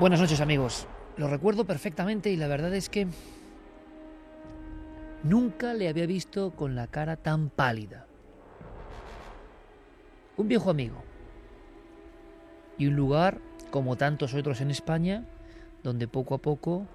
[0.00, 0.86] Buenas noches amigos.
[1.16, 3.08] Lo recuerdo perfectamente y la verdad es que
[5.24, 8.06] nunca le había visto con la cara tan pálida.
[10.36, 11.02] Un viejo amigo.
[12.78, 13.40] Y un lugar,
[13.72, 15.24] como tantos otros en España,
[15.82, 16.86] donde poco a poco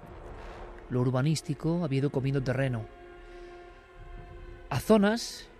[0.88, 2.86] lo urbanístico había ido comiendo terreno.
[4.70, 5.50] A zonas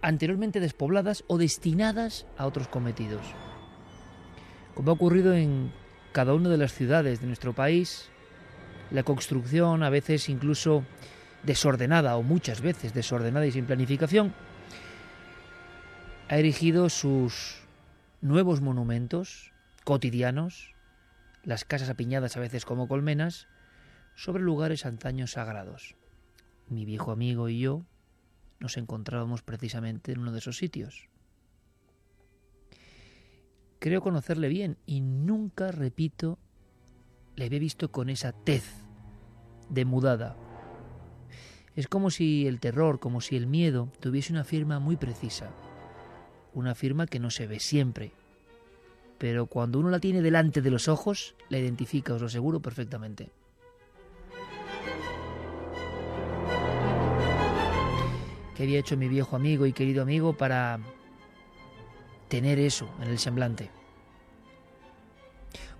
[0.00, 3.26] anteriormente despobladas o destinadas a otros cometidos.
[4.74, 5.83] Como ha ocurrido en
[6.14, 8.08] cada una de las ciudades de nuestro país,
[8.92, 10.84] la construcción, a veces incluso
[11.42, 14.32] desordenada o muchas veces desordenada y sin planificación,
[16.28, 17.56] ha erigido sus
[18.20, 20.72] nuevos monumentos cotidianos,
[21.42, 23.48] las casas apiñadas a veces como colmenas,
[24.14, 25.96] sobre lugares antaños sagrados.
[26.68, 27.82] Mi viejo amigo y yo
[28.60, 31.08] nos encontrábamos precisamente en uno de esos sitios.
[33.84, 36.38] Creo conocerle bien y nunca, repito,
[37.36, 38.64] le había visto con esa tez
[39.68, 40.38] demudada.
[41.76, 45.50] Es como si el terror, como si el miedo tuviese una firma muy precisa.
[46.54, 48.12] Una firma que no se ve siempre.
[49.18, 53.32] Pero cuando uno la tiene delante de los ojos, la identifica, os lo aseguro perfectamente.
[58.56, 60.80] ¿Qué había hecho mi viejo amigo y querido amigo para
[62.34, 63.70] tener eso en el semblante.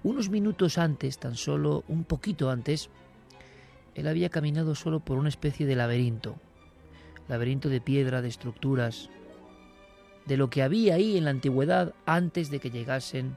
[0.04, 2.90] Unos minutos antes, tan solo un poquito antes,
[3.96, 6.36] él había caminado solo por una especie de laberinto,
[7.26, 9.10] laberinto de piedra, de estructuras,
[10.26, 13.36] de lo que había ahí en la antigüedad antes de que llegasen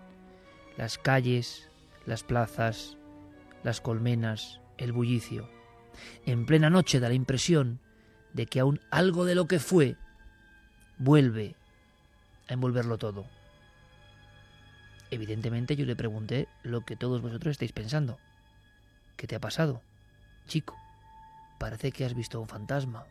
[0.77, 1.71] las calles,
[2.05, 2.99] las plazas,
[3.63, 5.49] las colmenas, el bullicio.
[6.27, 7.79] En plena noche da la impresión
[8.33, 9.95] de que aún algo de lo que fue
[10.99, 11.55] vuelve
[12.47, 13.25] a envolverlo todo.
[15.09, 18.17] Evidentemente yo le pregunté lo que todos vosotros estáis pensando.
[19.15, 19.81] ¿Qué te ha pasado?
[20.47, 20.75] Chico,
[21.59, 23.05] parece que has visto un fantasma.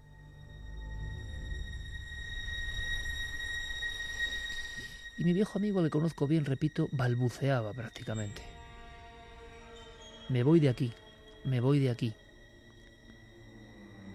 [5.19, 8.43] Y mi viejo amigo, le conozco bien, repito, balbuceaba prácticamente.
[10.29, 10.93] Me voy de aquí,
[11.45, 12.13] me voy de aquí.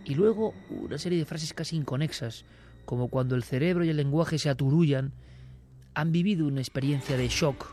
[0.05, 2.45] Y luego una serie de frases casi inconexas,
[2.91, 5.13] como cuando el cerebro y el lenguaje se aturullan,
[5.93, 7.67] han vivido una experiencia de shock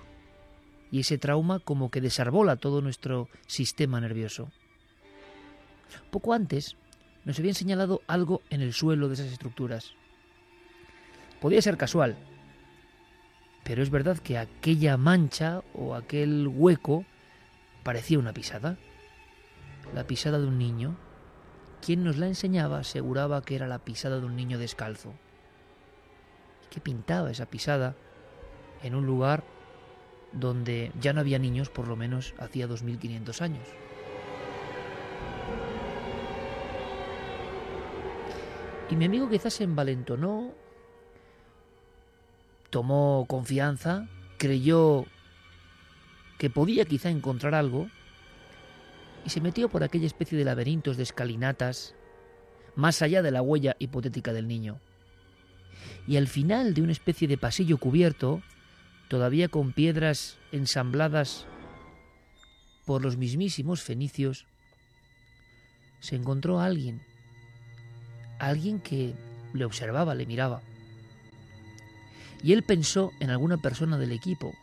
[0.93, 4.53] y ese trauma como que desarbola todo nuestro sistema nervioso.
[6.13, 6.77] Poco antes
[7.25, 9.93] nos habían señalado algo en el suelo de esas estructuras.
[11.41, 12.17] Podía ser casual,
[13.65, 17.05] pero es verdad que aquella mancha o aquel hueco
[17.83, 18.79] parecía una pisada.
[19.97, 20.97] La pisada de un niño
[21.85, 25.13] quien nos la enseñaba aseguraba que era la pisada de un niño descalzo.
[26.71, 27.95] ¿Qué pintaba esa pisada
[28.83, 29.45] en un lugar
[30.33, 33.69] donde ya no había niños por lo menos hacía 2500 años?
[38.91, 40.53] Y mi amigo quizás se envalentonó,
[42.71, 44.09] tomó confianza,
[44.39, 45.05] creyó
[46.39, 47.89] que podía quizá encontrar algo
[49.25, 51.95] y se metió por aquella especie de laberintos de escalinatas,
[52.77, 54.81] más allá de la huella hipotética del niño.
[56.07, 58.43] Y al final de una especie de pasillo cubierto,
[59.09, 61.47] todavía con piedras ensambladas
[62.87, 64.47] por los mismísimos fenicios,
[66.01, 67.03] se encontró a alguien,
[68.39, 69.15] alguien que
[69.53, 70.63] le observaba, le miraba.
[72.43, 74.55] Y él pensó en alguna persona del equipo,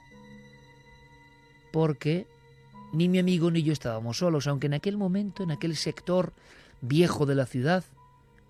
[1.71, 2.25] porque
[2.95, 6.33] ni mi amigo ni yo estábamos solos, aunque en aquel momento, en aquel sector
[6.81, 7.83] viejo de la ciudad,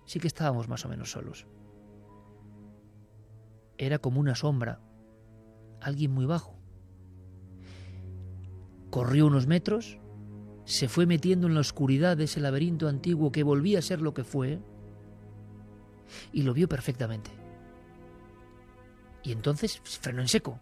[0.04, 1.46] sí que estábamos más o menos solos.
[3.78, 4.80] Era como una sombra,
[5.80, 6.58] alguien muy bajo.
[8.90, 9.98] Corrió unos metros,
[10.64, 14.14] se fue metiendo en la oscuridad de ese laberinto antiguo que volvía a ser lo
[14.14, 14.60] que fue,
[16.32, 17.30] y lo vio perfectamente.
[19.22, 20.60] Y entonces frenó en seco,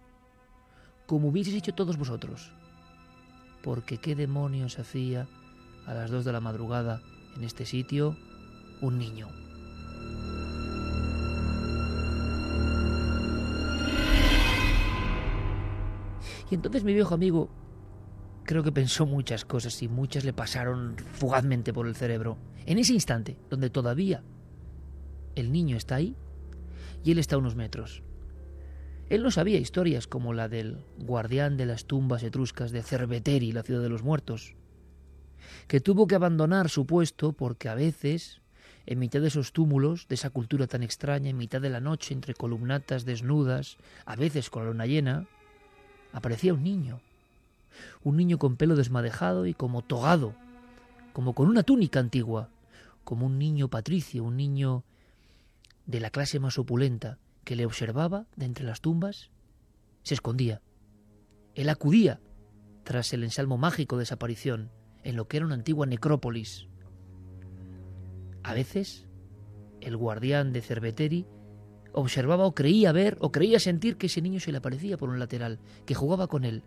[1.06, 2.52] como hubieseis hecho todos vosotros.
[3.64, 5.26] Porque qué demonios hacía
[5.86, 7.00] a las dos de la madrugada
[7.34, 8.14] en este sitio
[8.82, 9.28] un niño.
[16.50, 17.48] Y entonces mi viejo amigo
[18.44, 22.36] creo que pensó muchas cosas y muchas le pasaron fugazmente por el cerebro.
[22.66, 24.22] En ese instante, donde todavía
[25.36, 26.14] el niño está ahí
[27.02, 28.02] y él está a unos metros.
[29.14, 33.62] Él no sabía historias como la del guardián de las tumbas etruscas de Cerveteri, la
[33.62, 34.56] ciudad de los muertos,
[35.68, 38.40] que tuvo que abandonar su puesto porque a veces,
[38.86, 42.12] en mitad de esos túmulos, de esa cultura tan extraña, en mitad de la noche,
[42.12, 45.28] entre columnatas desnudas, a veces con la luna llena,
[46.12, 47.00] aparecía un niño.
[48.02, 50.34] Un niño con pelo desmadejado y como togado,
[51.12, 52.48] como con una túnica antigua,
[53.04, 54.82] como un niño patricio, un niño
[55.86, 59.30] de la clase más opulenta, que le observaba de entre las tumbas,
[60.02, 60.62] se escondía.
[61.54, 62.20] Él acudía
[62.82, 64.70] tras el ensalmo mágico de esa aparición
[65.02, 66.68] en lo que era una antigua necrópolis.
[68.42, 69.06] A veces,
[69.80, 71.26] el guardián de Cerveteri
[71.92, 75.18] observaba o creía ver o creía sentir que ese niño se le aparecía por un
[75.18, 76.62] lateral, que jugaba con él,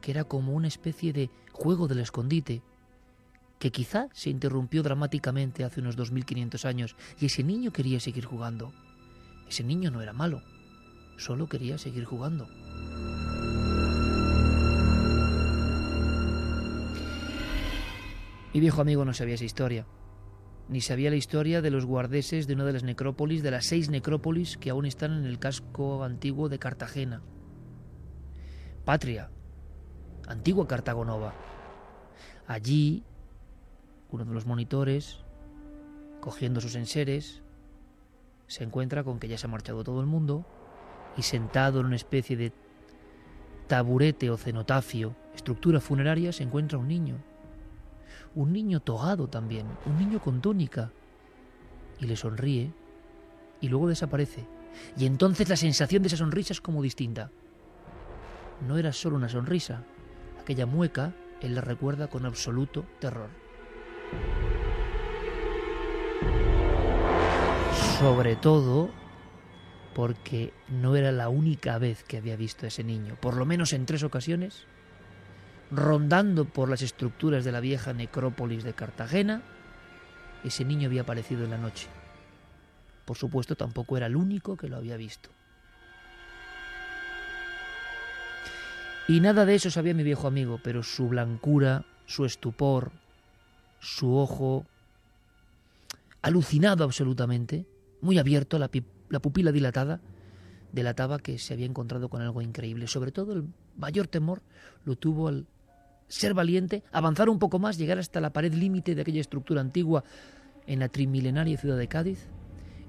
[0.00, 2.62] que era como una especie de juego del escondite,
[3.58, 8.72] que quizá se interrumpió dramáticamente hace unos 2500 años y ese niño quería seguir jugando.
[9.48, 10.42] Ese niño no era malo,
[11.16, 12.48] solo quería seguir jugando.
[18.52, 19.86] Mi viejo amigo no sabía esa historia,
[20.68, 23.90] ni sabía la historia de los guardeses de una de las necrópolis, de las seis
[23.90, 27.22] necrópolis que aún están en el casco antiguo de Cartagena.
[28.84, 29.30] Patria,
[30.26, 31.34] antigua Cartagonova.
[32.46, 33.04] Allí,
[34.10, 35.24] uno de los monitores,
[36.20, 37.43] cogiendo sus enseres,
[38.46, 40.44] se encuentra con que ya se ha marchado todo el mundo
[41.16, 42.52] y sentado en una especie de
[43.66, 47.16] taburete o cenotafio, estructura funeraria, se encuentra un niño.
[48.34, 50.90] Un niño togado también, un niño con túnica.
[52.00, 52.72] Y le sonríe
[53.60, 54.46] y luego desaparece.
[54.96, 57.30] Y entonces la sensación de esa sonrisa es como distinta.
[58.66, 59.84] No era solo una sonrisa.
[60.40, 63.28] Aquella mueca él la recuerda con absoluto terror.
[67.98, 68.90] Sobre todo
[69.94, 73.72] porque no era la única vez que había visto a ese niño, por lo menos
[73.72, 74.64] en tres ocasiones,
[75.70, 79.42] rondando por las estructuras de la vieja necrópolis de Cartagena,
[80.42, 81.86] ese niño había aparecido en la noche.
[83.04, 85.30] Por supuesto, tampoco era el único que lo había visto.
[89.06, 92.90] Y nada de eso sabía mi viejo amigo, pero su blancura, su estupor,
[93.78, 94.66] su ojo,
[96.22, 97.66] alucinado absolutamente,
[98.04, 100.00] muy abierto, la, pupila dilatada,
[100.72, 102.86] delataba que se había encontrado con algo increíble.
[102.86, 103.44] Sobre todo el
[103.76, 104.42] mayor temor
[104.84, 105.46] lo tuvo al
[106.08, 110.04] ser valiente, avanzar un poco más, llegar hasta la pared límite de aquella estructura antigua
[110.66, 112.28] en la trimilenaria ciudad de Cádiz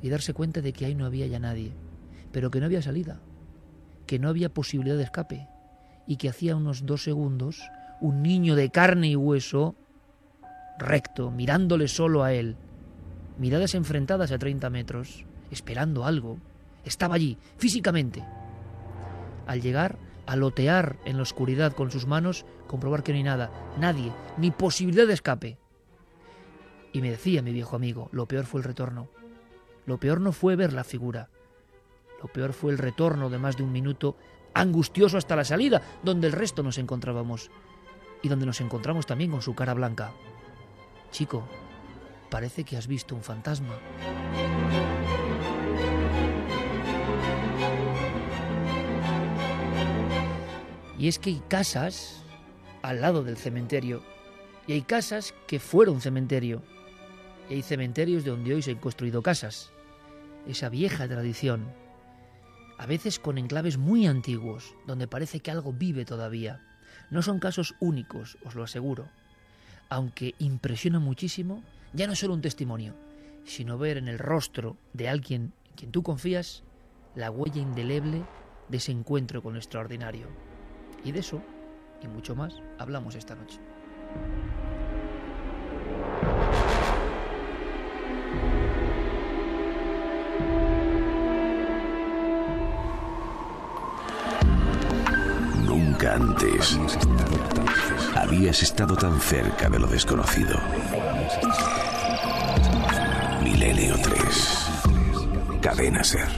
[0.01, 1.71] y darse cuenta de que ahí no había ya nadie,
[2.31, 3.19] pero que no había salida,
[4.05, 5.47] que no había posibilidad de escape
[6.05, 7.61] y que hacía unos dos segundos
[8.01, 9.75] un niño de carne y hueso,
[10.77, 12.57] recto, mirándole solo a él,
[13.37, 16.37] miradas enfrentadas a 30 metros, esperando algo,
[16.83, 18.23] estaba allí, físicamente.
[19.47, 23.51] Al llegar, a lotear en la oscuridad con sus manos, comprobar que no hay nada,
[23.79, 25.57] nadie, ni posibilidad de escape.
[26.93, 29.09] Y me decía mi viejo amigo, lo peor fue el retorno.
[29.85, 31.29] Lo peor no fue ver la figura.
[32.21, 34.15] Lo peor fue el retorno de más de un minuto,
[34.53, 37.51] angustioso hasta la salida, donde el resto nos encontrábamos.
[38.23, 40.11] Y donde nos encontramos también con su cara blanca.
[41.11, 41.47] Chico,
[42.29, 43.77] parece que has visto un fantasma.
[50.97, 52.23] Y es que hay casas
[52.81, 54.03] al lado del cementerio.
[54.67, 56.63] Y hay casas que fueron cementerio.
[57.49, 59.71] Y hay cementerios de donde hoy se han construido casas.
[60.47, 61.65] Esa vieja tradición.
[62.77, 66.61] A veces con enclaves muy antiguos, donde parece que algo vive todavía.
[67.09, 69.07] No son casos únicos, os lo aseguro.
[69.89, 71.63] Aunque impresiona muchísimo
[71.95, 72.93] ya no solo un testimonio,
[73.45, 76.63] sino ver en el rostro de alguien en quien tú confías
[77.15, 78.23] la huella indeleble
[78.67, 80.27] de ese encuentro con lo extraordinario.
[81.03, 81.41] Y de eso,
[82.01, 83.59] y mucho más, hablamos esta noche.
[98.15, 100.57] Habías estado tan cerca de lo desconocido.
[103.43, 104.69] Milenio 3.
[105.61, 106.29] Cadena Ser.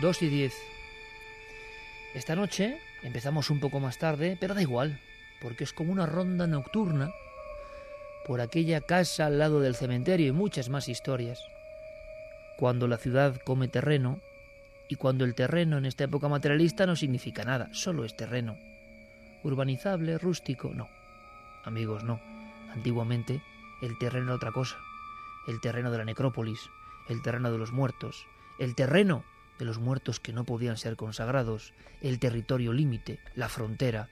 [0.00, 0.54] Dos y diez.
[2.14, 4.98] Esta noche empezamos un poco más tarde, pero da igual,
[5.40, 7.12] porque es como una ronda nocturna
[8.26, 11.40] por aquella casa al lado del cementerio y muchas más historias.
[12.58, 14.18] Cuando la ciudad come terreno
[14.88, 18.56] y cuando el terreno en esta época materialista no significa nada, solo es terreno.
[19.44, 20.88] Urbanizable, rústico, no.
[21.64, 22.20] Amigos, no.
[22.72, 23.40] Antiguamente
[23.82, 24.78] el terreno era otra cosa.
[25.46, 26.70] El terreno de la necrópolis,
[27.08, 28.26] el terreno de los muertos,
[28.58, 29.24] el terreno
[29.58, 31.72] de los muertos que no podían ser consagrados,
[32.02, 34.08] el territorio límite, la frontera.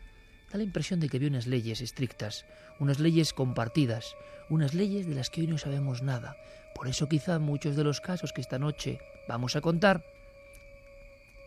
[0.50, 2.46] Da la impresión de que había unas leyes estrictas,
[2.78, 4.16] unas leyes compartidas,
[4.48, 6.36] unas leyes de las que hoy no sabemos nada.
[6.74, 8.98] Por eso quizá muchos de los casos que esta noche
[9.28, 10.04] vamos a contar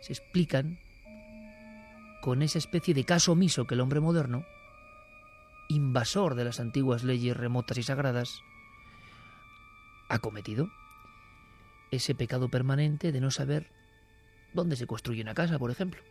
[0.01, 0.79] se explican
[2.21, 4.45] con esa especie de caso omiso que el hombre moderno,
[5.69, 8.41] invasor de las antiguas leyes remotas y sagradas,
[10.09, 10.69] ha cometido.
[11.91, 13.71] Ese pecado permanente de no saber
[14.53, 16.01] dónde se construye una casa, por ejemplo.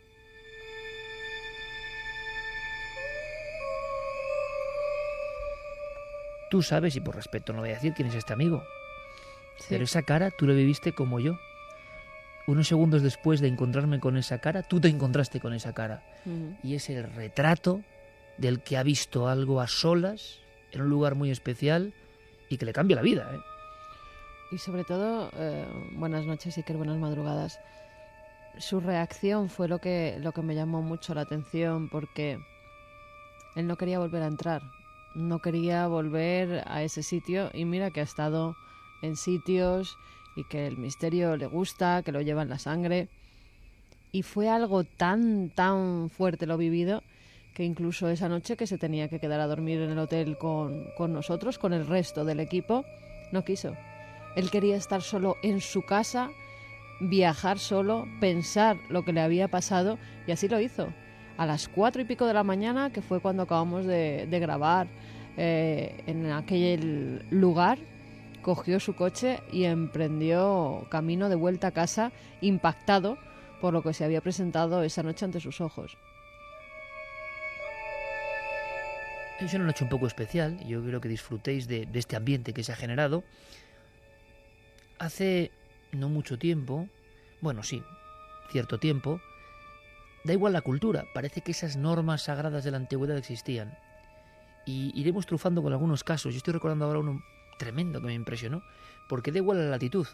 [6.49, 8.63] Tú sabes, y por respeto no voy a decir quién es este amigo,
[9.67, 11.37] pero esa cara tú la viviste como yo.
[12.47, 16.03] Unos segundos después de encontrarme con esa cara, tú te encontraste con esa cara.
[16.63, 17.81] Y es el retrato
[18.37, 20.39] del que ha visto algo a solas,
[20.71, 21.93] en un lugar muy especial,
[22.49, 23.29] y que le cambia la vida.
[23.33, 23.39] ¿eh?
[24.51, 27.59] Y sobre todo, eh, buenas noches y que buenas madrugadas
[28.59, 32.39] su reacción fue lo que, lo que me llamó mucho la atención porque
[33.55, 34.61] él no quería volver a entrar,
[35.15, 38.55] no quería volver a ese sitio y mira que ha estado
[39.01, 39.97] en sitios
[40.35, 43.09] y que el misterio le gusta, que lo lleva en la sangre.
[44.11, 47.03] Y fue algo tan, tan fuerte lo vivido
[47.55, 50.85] que incluso esa noche que se tenía que quedar a dormir en el hotel con,
[50.95, 52.85] con nosotros, con el resto del equipo,
[53.31, 53.75] no quiso.
[54.35, 56.29] Él quería estar solo en su casa
[56.99, 60.93] viajar solo, pensar lo que le había pasado y así lo hizo.
[61.37, 64.87] A las cuatro y pico de la mañana, que fue cuando acabamos de, grabar
[65.37, 67.77] eh, en aquel lugar,
[68.41, 72.11] cogió su coche y emprendió camino de vuelta a casa,
[72.41, 73.17] impactado
[73.61, 75.97] por lo que se había presentado esa noche ante sus ojos.
[79.39, 82.71] Es una noche un poco especial, yo quiero que disfrutéis de este ambiente que se
[82.71, 83.23] ha generado.
[84.97, 85.51] Hace
[85.91, 86.87] no mucho tiempo,
[87.41, 87.83] bueno, sí,
[88.51, 89.21] cierto tiempo,
[90.23, 93.77] da igual la cultura, parece que esas normas sagradas de la antigüedad existían.
[94.65, 96.33] Y iremos trufando con algunos casos.
[96.33, 97.23] Yo estoy recordando ahora uno
[97.57, 98.61] tremendo que me impresionó,
[99.07, 100.07] porque da igual la latitud.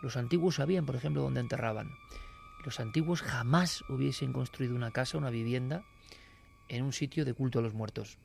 [0.00, 1.90] Los antiguos sabían, por ejemplo, dónde enterraban.
[2.64, 5.84] Los antiguos jamás hubiesen construido una casa, una vivienda,
[6.68, 8.16] en un sitio de culto a los muertos.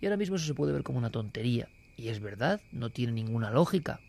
[0.00, 1.68] Y ahora mismo eso se puede ver como una tontería.
[1.96, 4.00] Y es verdad, no tiene ninguna lógica.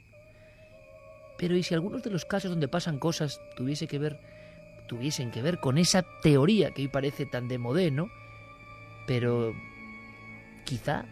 [1.38, 4.20] Pero ¿y si algunos de los casos donde pasan cosas tuviese que ver,
[4.88, 8.10] tuviesen que ver con esa teoría que hoy parece tan de modé, ¿no?
[9.08, 9.54] Pero
[10.64, 11.06] quizá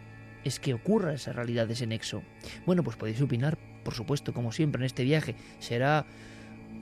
[0.44, 2.22] es que ocurra esa realidad, ese nexo.
[2.66, 5.34] Bueno, pues podéis opinar, por supuesto, como siempre en este viaje.
[5.58, 6.06] Será,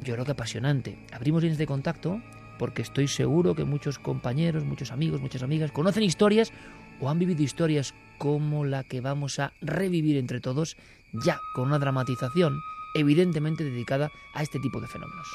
[0.03, 0.99] yo creo que apasionante.
[1.13, 2.21] Abrimos líneas de contacto
[2.59, 6.53] porque estoy seguro que muchos compañeros, muchos amigos, muchas amigas conocen historias
[7.01, 10.77] o han vivido historias como la que vamos a revivir entre todos,
[11.25, 12.61] ya con una dramatización
[12.95, 15.29] evidentemente dedicada a este tipo de fenómenos.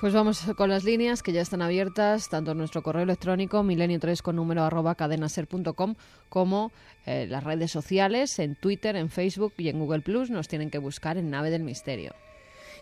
[0.00, 4.20] Pues vamos con las líneas que ya están abiertas, tanto en nuestro correo electrónico milenio3
[4.20, 5.94] con número arroba cadenaser.com
[6.28, 6.70] como
[7.06, 10.28] eh, las redes sociales, en Twitter, en Facebook y en Google Plus.
[10.28, 12.14] Nos tienen que buscar en Nave del Misterio.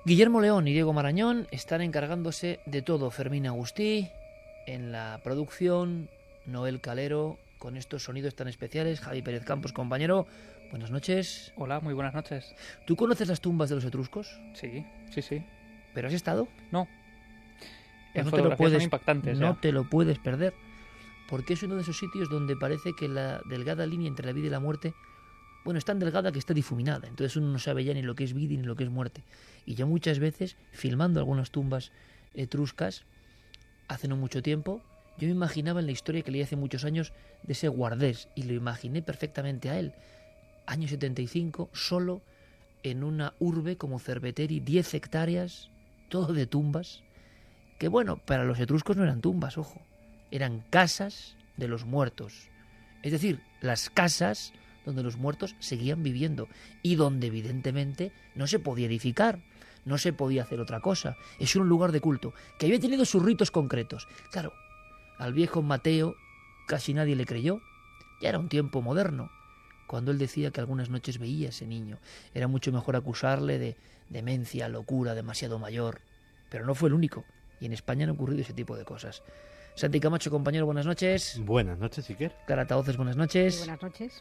[0.04, 3.12] Guillermo León y Diego Marañón están encargándose de todo.
[3.12, 4.08] Fermín Agustí
[4.66, 6.08] en la producción,
[6.46, 10.26] Noel Calero con estos sonidos tan especiales, Javi Pérez Campos, compañero.
[10.70, 11.52] Buenas noches.
[11.56, 12.54] Hola, muy buenas noches.
[12.86, 14.40] ¿Tú conoces las tumbas de los etruscos?
[14.54, 15.44] Sí, sí, sí.
[15.94, 16.48] ¿Pero has estado?
[16.72, 16.88] No.
[18.12, 18.88] Pues no te lo puedes,
[19.38, 20.54] No te lo puedes perder.
[21.28, 24.46] Porque es uno de esos sitios donde parece que la delgada línea entre la vida
[24.48, 24.94] y la muerte,
[25.64, 27.08] bueno, es tan delgada que está difuminada.
[27.08, 29.22] Entonces uno no sabe ya ni lo que es vida ni lo que es muerte.
[29.66, 31.92] Y yo muchas veces, filmando algunas tumbas
[32.34, 33.04] etruscas,
[33.88, 34.82] hace no mucho tiempo,
[35.18, 37.12] yo me imaginaba en la historia que leí hace muchos años
[37.44, 39.94] de ese guardés y lo imaginé perfectamente a él
[40.66, 42.22] año 75, solo
[42.82, 45.70] en una urbe como Cerveteri, 10 hectáreas,
[46.08, 47.02] todo de tumbas,
[47.78, 49.80] que bueno, para los etruscos no eran tumbas, ojo,
[50.30, 52.48] eran casas de los muertos,
[53.02, 54.52] Es decir, las casas
[54.84, 56.48] donde los muertos seguían viviendo
[56.82, 59.40] y donde evidentemente no se podía edificar,
[59.84, 61.16] no se podía hacer otra cosa.
[61.38, 64.08] Es un lugar de culto que había tenido sus ritos concretos.
[64.30, 64.52] Claro,
[65.18, 66.16] al viejo Mateo
[66.66, 67.60] casi nadie le creyó.
[68.20, 69.30] Ya era un tiempo moderno.
[69.94, 71.98] Cuando él decía que algunas noches veía a ese niño,
[72.34, 73.76] era mucho mejor acusarle de
[74.10, 76.00] demencia, locura, demasiado mayor.
[76.50, 77.22] Pero no fue el único.
[77.60, 79.22] Y en España han ocurrido ese tipo de cosas.
[79.76, 81.40] Santi Camacho, compañero, buenas noches.
[81.44, 82.34] Buenas noches, Iker.
[82.44, 83.58] Clara Taoces, buenas noches.
[83.58, 84.20] Buenas noches.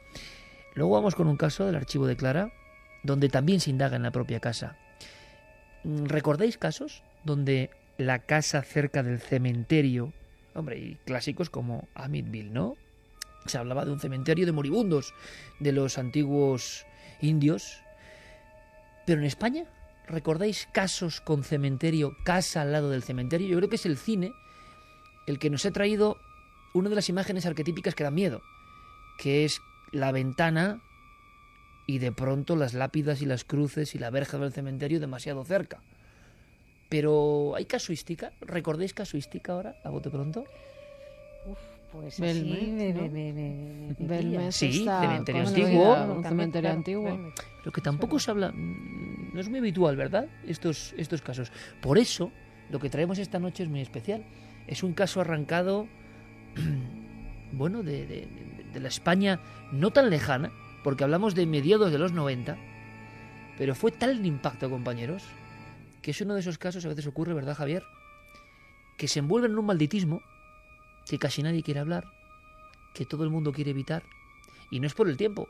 [0.76, 2.54] Luego vamos con un caso del archivo de Clara,
[3.02, 4.78] donde también se indaga en la propia casa.
[5.84, 10.14] Mm, ¿Recordáis casos donde la casa cerca del cementerio,
[10.54, 12.76] hombre, y clásicos como Amityville, ¿no?
[13.46, 15.14] Se hablaba de un cementerio de moribundos,
[15.60, 16.86] de los antiguos
[17.22, 17.82] indios.
[19.06, 19.66] Pero en España,
[20.08, 23.48] ¿recordáis casos con cementerio, casa al lado del cementerio?
[23.48, 24.34] Yo creo que es el cine
[25.28, 26.18] el que nos ha traído
[26.74, 28.42] una de las imágenes arquetípicas que dan miedo,
[29.18, 30.82] que es la ventana
[31.86, 35.82] y de pronto las lápidas y las cruces y la verja del cementerio demasiado cerca.
[36.90, 38.34] Pero ¿hay casuística?
[38.42, 40.46] ¿Recordáis casuística ahora, a bote pronto?
[41.94, 43.02] Pues Belmez, así me, ¿no?
[43.04, 45.94] me, me, me, me Belmez Sí, está cementerio antiguo.
[46.18, 47.34] Un cementerio Claro, antiguo.
[47.64, 50.28] Lo que tampoco se habla, no es muy habitual, ¿verdad?
[50.46, 51.52] Estos, estos casos.
[51.82, 52.32] Por eso,
[52.70, 54.26] lo que traemos esta noche es muy especial.
[54.68, 55.88] Es un caso arrancado,
[57.52, 58.28] bueno, de, de-
[58.74, 59.40] de la España
[59.72, 60.52] no tan lejana,
[60.84, 62.58] porque hablamos de mediados de los 90,
[63.58, 65.24] pero fue tal el impacto, compañeros,
[66.02, 67.84] que es uno de esos casos, a veces ocurre, ¿verdad, Javier?
[68.98, 70.22] Que se envuelven en un malditismo
[71.08, 72.06] que casi nadie quiere hablar,
[72.94, 74.04] que todo el mundo quiere evitar,
[74.72, 75.48] y no es por el tiempo,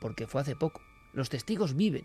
[0.00, 0.82] porque fue hace poco.
[1.12, 2.04] Los testigos viven.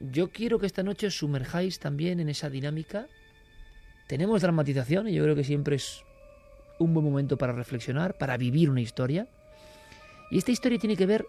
[0.00, 3.06] Yo quiero que esta noche os sumerjáis también en esa dinámica.
[4.06, 6.02] Tenemos dramatización y yo creo que siempre es
[6.78, 9.28] un buen momento para reflexionar, para vivir una historia.
[10.30, 11.26] Y esta historia tiene que ver,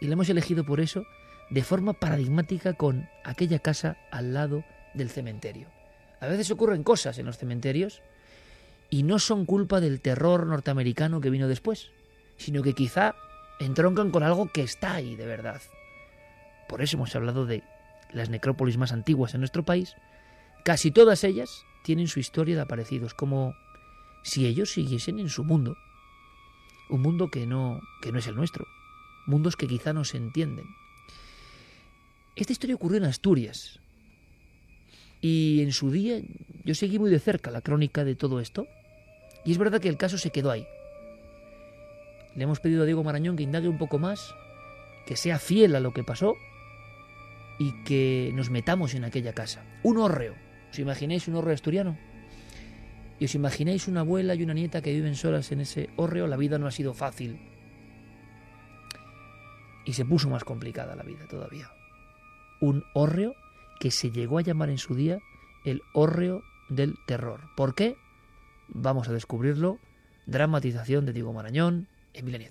[0.00, 1.04] y la hemos elegido por eso,
[1.50, 5.68] de forma paradigmática con aquella casa al lado del cementerio.
[6.20, 8.02] A veces ocurren cosas en los cementerios
[8.90, 11.90] y no son culpa del terror norteamericano que vino después,
[12.36, 13.14] sino que quizá
[13.60, 15.60] entroncan con algo que está ahí de verdad.
[16.68, 17.62] Por eso hemos hablado de
[18.12, 19.94] las necrópolis más antiguas en nuestro país.
[20.64, 23.54] Casi todas ellas tienen su historia de aparecidos, como
[24.22, 25.76] si ellos siguiesen en su mundo.
[26.90, 28.66] Un mundo que no, que no es el nuestro.
[29.26, 30.66] Mundos que quizá no se entienden.
[32.36, 33.80] Esta historia ocurrió en Asturias.
[35.20, 36.20] Y en su día
[36.64, 38.66] yo seguí muy de cerca la crónica de todo esto.
[39.44, 40.66] Y es verdad que el caso se quedó ahí.
[42.34, 44.34] Le hemos pedido a Diego Marañón que indague un poco más,
[45.06, 46.34] que sea fiel a lo que pasó
[47.58, 49.64] y que nos metamos en aquella casa.
[49.82, 50.34] Un hórreo.
[50.70, 51.98] ¿Os imagináis un hórreo asturiano?
[53.18, 56.26] ¿Y os imagináis una abuela y una nieta que viven solas en ese hórreo?
[56.26, 57.40] La vida no ha sido fácil.
[59.84, 61.72] Y se puso más complicada la vida todavía.
[62.60, 63.34] Un hórreo
[63.80, 65.18] que se llegó a llamar en su día
[65.64, 67.40] el hórreo del terror.
[67.56, 67.96] ¿Por qué?
[68.68, 69.78] Vamos a descubrirlo.
[70.26, 72.48] Dramatización de Diego Marañón en Milenio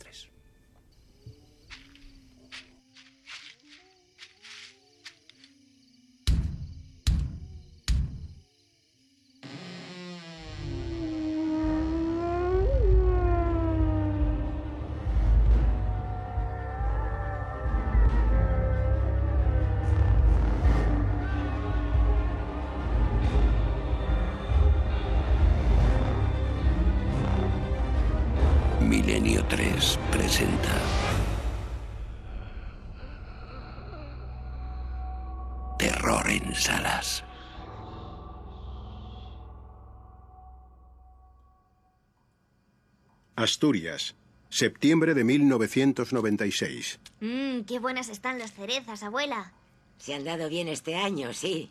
[43.48, 44.14] Asturias,
[44.50, 47.00] septiembre de 1996.
[47.22, 49.54] Mmm, qué buenas están las cerezas, abuela.
[50.00, 51.70] Se han dado bien este año, sí.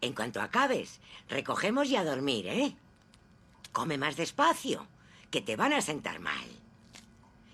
[0.00, 2.74] En cuanto acabes, recogemos y a dormir, ¿eh?
[3.70, 4.86] Come más despacio,
[5.30, 6.48] que te van a sentar mal.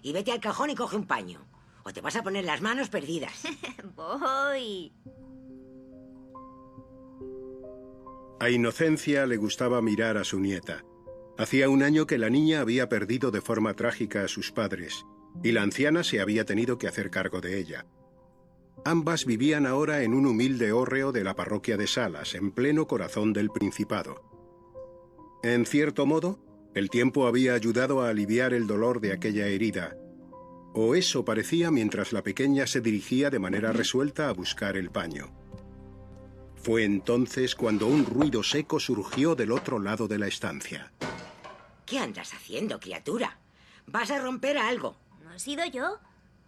[0.00, 1.44] Y vete al cajón y coge un paño,
[1.82, 3.42] o te vas a poner las manos perdidas.
[3.96, 4.92] Voy.
[8.38, 10.84] A Inocencia le gustaba mirar a su nieta.
[11.40, 15.06] Hacía un año que la niña había perdido de forma trágica a sus padres,
[15.42, 17.86] y la anciana se había tenido que hacer cargo de ella.
[18.84, 23.32] Ambas vivían ahora en un humilde hórreo de la parroquia de Salas, en pleno corazón
[23.32, 24.22] del Principado.
[25.42, 29.96] En cierto modo, el tiempo había ayudado a aliviar el dolor de aquella herida,
[30.74, 35.32] o eso parecía mientras la pequeña se dirigía de manera resuelta a buscar el paño.
[36.56, 40.92] Fue entonces cuando un ruido seco surgió del otro lado de la estancia.
[41.90, 43.36] ¿Qué andas haciendo, criatura?
[43.88, 44.94] Vas a romper algo.
[45.24, 45.98] ¿No he sido yo?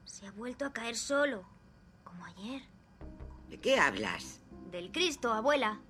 [0.04, 1.42] Se ha vuelto a caer solo,
[2.04, 2.62] como ayer.
[3.48, 4.40] ¿De qué hablas?
[4.70, 5.80] Del Cristo, abuela.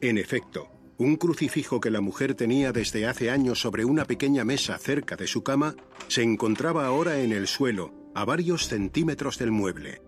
[0.00, 4.78] En efecto, un crucifijo que la mujer tenía desde hace años sobre una pequeña mesa
[4.78, 5.74] cerca de su cama
[6.06, 10.00] se encontraba ahora en el suelo, a varios centímetros del mueble.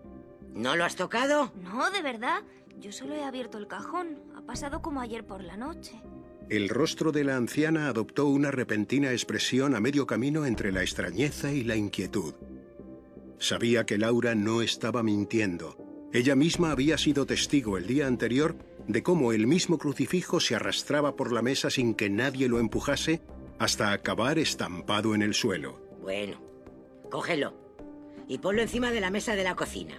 [0.53, 1.51] ¿No lo has tocado?
[1.55, 2.43] No, de verdad.
[2.79, 4.23] Yo solo he abierto el cajón.
[4.37, 6.01] Ha pasado como ayer por la noche.
[6.49, 11.51] El rostro de la anciana adoptó una repentina expresión a medio camino entre la extrañeza
[11.51, 12.35] y la inquietud.
[13.39, 15.75] Sabía que Laura no estaba mintiendo.
[16.13, 18.55] Ella misma había sido testigo el día anterior
[18.87, 23.21] de cómo el mismo crucifijo se arrastraba por la mesa sin que nadie lo empujase
[23.57, 25.81] hasta acabar estampado en el suelo.
[26.01, 26.39] Bueno,
[27.09, 27.53] cógelo
[28.27, 29.95] y ponlo encima de la mesa de la cocina.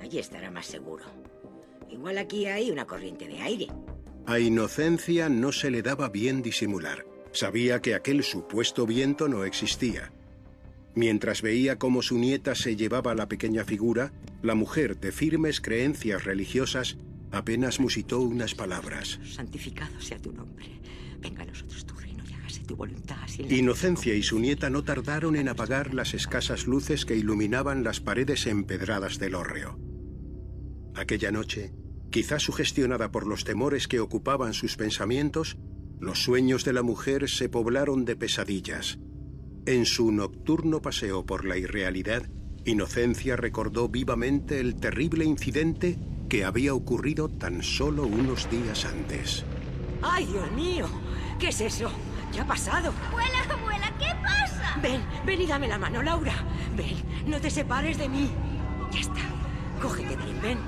[0.00, 1.04] Allí estará más seguro.
[1.90, 3.66] Igual aquí hay una corriente de aire.
[4.30, 7.04] A Inocencia no se le daba bien disimular.
[7.32, 10.12] Sabía que aquel supuesto viento no existía.
[10.94, 16.22] Mientras veía cómo su nieta se llevaba la pequeña figura, la mujer de firmes creencias
[16.22, 16.96] religiosas
[17.32, 19.18] apenas musitó unas palabras.
[19.24, 20.80] Santificado sea tu nombre.
[21.18, 23.28] Venga a nosotros tu reino y hágase tu voluntad.
[23.48, 28.46] Inocencia y su nieta no tardaron en apagar las escasas luces que iluminaban las paredes
[28.46, 29.76] empedradas del hórreo.
[30.94, 31.72] Aquella noche,
[32.10, 35.56] quizás sugestionada por los temores que ocupaban sus pensamientos,
[35.98, 38.98] los sueños de la mujer se poblaron de pesadillas.
[39.66, 42.28] En su nocturno paseo por la irrealidad,
[42.64, 49.44] Inocencia recordó vivamente el terrible incidente que había ocurrido tan solo unos días antes.
[50.02, 50.86] ¡Ay, Dios mío!
[51.38, 51.90] ¿Qué es eso?
[52.32, 52.92] ¿Qué ha pasado?
[53.08, 54.78] Abuela, abuela, ¿qué pasa?
[54.82, 56.34] Ven, ven y dame la mano, Laura.
[56.76, 56.96] Ven,
[57.26, 58.30] no te separes de mí.
[58.92, 59.20] Ya está.
[59.82, 60.58] Cógete bien, ven.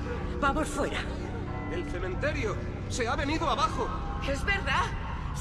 [0.41, 0.99] Vamos fuera.
[1.73, 2.55] El cementerio
[2.89, 3.87] se ha venido abajo.
[4.29, 4.85] Es verdad.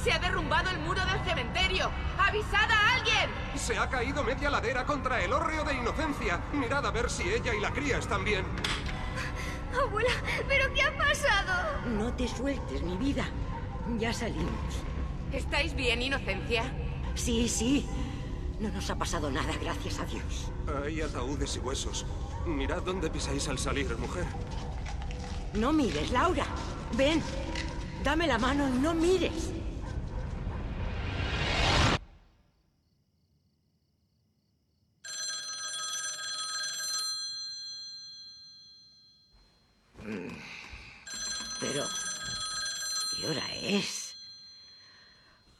[0.03, 1.91] Se ha derrumbado el muro del cementerio.
[2.19, 3.31] ¡Avisad a alguien!
[3.55, 6.41] Se ha caído media ladera contra el hórreo de Inocencia.
[6.55, 8.47] Mirad a ver si ella y la cría están bien.
[9.79, 10.11] Abuela,
[10.49, 11.87] ¿pero qué ha pasado?
[11.87, 13.27] No te sueltes, mi vida.
[13.99, 14.75] Ya salimos.
[15.33, 16.65] ¿Estáis bien, Inocencia?
[17.15, 17.87] Sí, sí.
[18.59, 20.51] No nos ha pasado nada, gracias a Dios.
[20.83, 22.07] Hay ataúdes y huesos.
[22.47, 24.25] Mirad dónde pisáis al salir, mujer.
[25.55, 26.47] No mires, Laura.
[26.97, 27.23] Ven.
[28.03, 29.51] Dame la mano no mires.
[40.03, 40.37] Mm.
[41.61, 41.87] Pero...
[43.21, 44.15] ¿Qué hora es?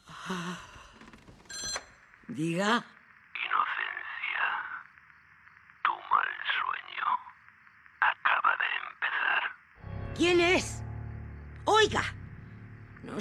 [0.07, 0.59] Ah.
[2.27, 2.83] Diga.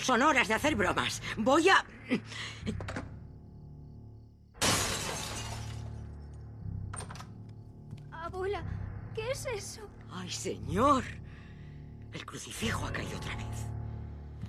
[0.02, 1.22] Son horas de hacer bromas.
[1.36, 1.84] Voy a...
[8.10, 8.62] Abuela,
[9.14, 9.88] ¿qué es eso?
[10.10, 11.04] ¡Ay, señor!
[12.12, 13.46] El crucifijo ha caído otra vez.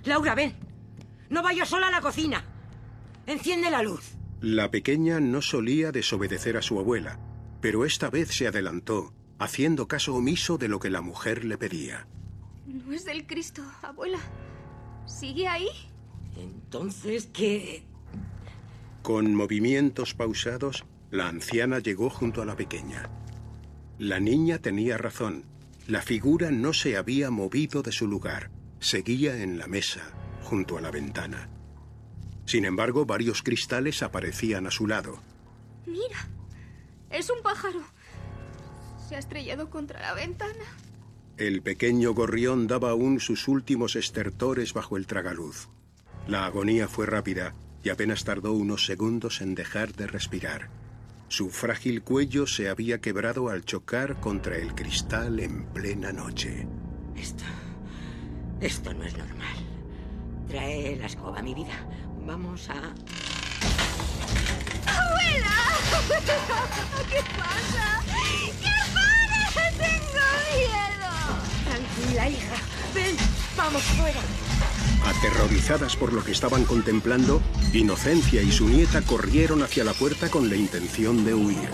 [0.04, 0.54] Laura, ven.
[1.30, 2.44] No vayas sola a la cocina.
[3.26, 4.16] Enciende la luz.
[4.40, 7.18] La pequeña no solía desobedecer a su abuela,
[7.62, 12.06] pero esta vez se adelantó, haciendo caso omiso de lo que la mujer le pedía.
[12.66, 14.18] No es del Cristo, abuela.
[15.06, 15.68] ¿Sigue ahí?
[16.36, 17.84] Entonces, ¿qué...?
[19.02, 23.10] Con movimientos pausados, la anciana llegó junto a la pequeña.
[23.98, 25.44] La niña tenía razón.
[25.86, 28.50] La figura no se había movido de su lugar.
[28.80, 30.00] Seguía en la mesa,
[30.42, 31.48] junto a la ventana.
[32.46, 35.18] Sin embargo, varios cristales aparecían a su lado.
[35.86, 36.28] Mira,
[37.10, 37.82] es un pájaro.
[39.08, 40.64] Se ha estrellado contra la ventana.
[41.36, 45.68] El pequeño gorrión daba aún sus últimos estertores bajo el tragaluz.
[46.28, 50.70] La agonía fue rápida y apenas tardó unos segundos en dejar de respirar.
[51.28, 56.68] Su frágil cuello se había quebrado al chocar contra el cristal en plena noche.
[57.16, 57.44] Esto...
[58.60, 59.56] Esto no es normal.
[60.48, 61.74] Trae la escoba, mi vida.
[62.24, 62.94] Vamos a...
[64.86, 65.56] ¡Abuela!
[67.10, 68.02] ¿Qué pasa?
[68.62, 69.74] ¡Que pare!
[69.76, 70.24] ¡Tengo
[70.56, 70.93] miedo!
[72.14, 72.54] Tranquila, hija.
[72.94, 73.16] Ven,
[73.56, 74.20] vamos fuera.
[75.04, 80.48] Aterrorizadas por lo que estaban contemplando, Inocencia y su nieta corrieron hacia la puerta con
[80.48, 81.68] la intención de huir.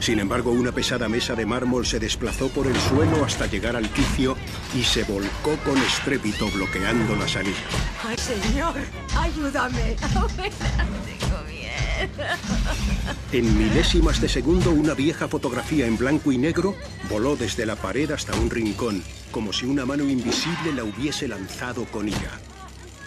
[0.00, 3.90] Sin embargo, una pesada mesa de mármol se desplazó por el suelo hasta llegar al
[3.90, 4.36] quicio
[4.74, 7.58] y se volcó con estrépito bloqueando la salida.
[8.06, 8.74] ¡Ay, señor!
[9.16, 9.96] ¡Ayúdame!
[13.32, 16.74] En milésimas de segundo, una vieja fotografía en blanco y negro
[17.08, 21.84] voló desde la pared hasta un rincón, como si una mano invisible la hubiese lanzado
[21.84, 22.40] con ira.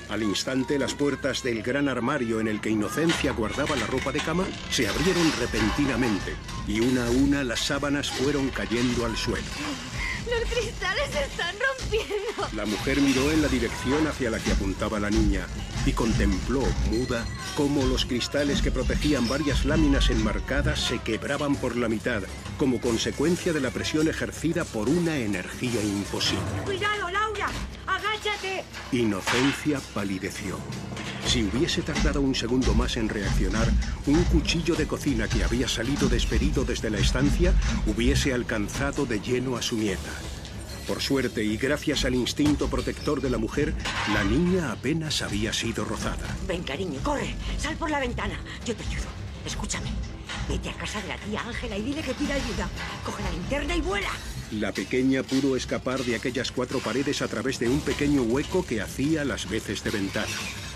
[0.09, 4.19] Al instante, las puertas del gran armario en el que Inocencia guardaba la ropa de
[4.19, 6.35] cama se abrieron repentinamente
[6.67, 9.47] y una a una las sábanas fueron cayendo al suelo.
[10.25, 12.47] Los cristales se están rompiendo.
[12.53, 15.45] La mujer miró en la dirección hacia la que apuntaba la niña
[15.85, 21.89] y contempló, muda, cómo los cristales que protegían varias láminas enmarcadas se quebraban por la
[21.89, 22.23] mitad,
[22.57, 26.43] como consecuencia de la presión ejercida por una energía imposible.
[26.63, 27.47] ¡Cuidado, Laura!
[28.03, 28.63] ¡Agáchate!
[28.91, 30.57] Inocencia palideció.
[31.25, 33.67] Si hubiese tardado un segundo más en reaccionar,
[34.05, 37.53] un cuchillo de cocina que había salido despedido desde la estancia
[37.87, 40.11] hubiese alcanzado de lleno a su nieta.
[40.87, 43.73] Por suerte y gracias al instinto protector de la mujer,
[44.13, 46.27] la niña apenas había sido rozada.
[46.45, 47.35] Ven, cariño, corre.
[47.57, 48.37] Sal por la ventana.
[48.65, 49.07] Yo te ayudo.
[49.45, 49.89] Escúchame.
[50.49, 52.67] Vete a casa de la tía Ángela y dile que pida ayuda.
[53.05, 54.09] Coge la linterna y vuela.
[54.59, 58.81] La pequeña pudo escapar de aquellas cuatro paredes a través de un pequeño hueco que
[58.81, 60.27] hacía las veces de ventana.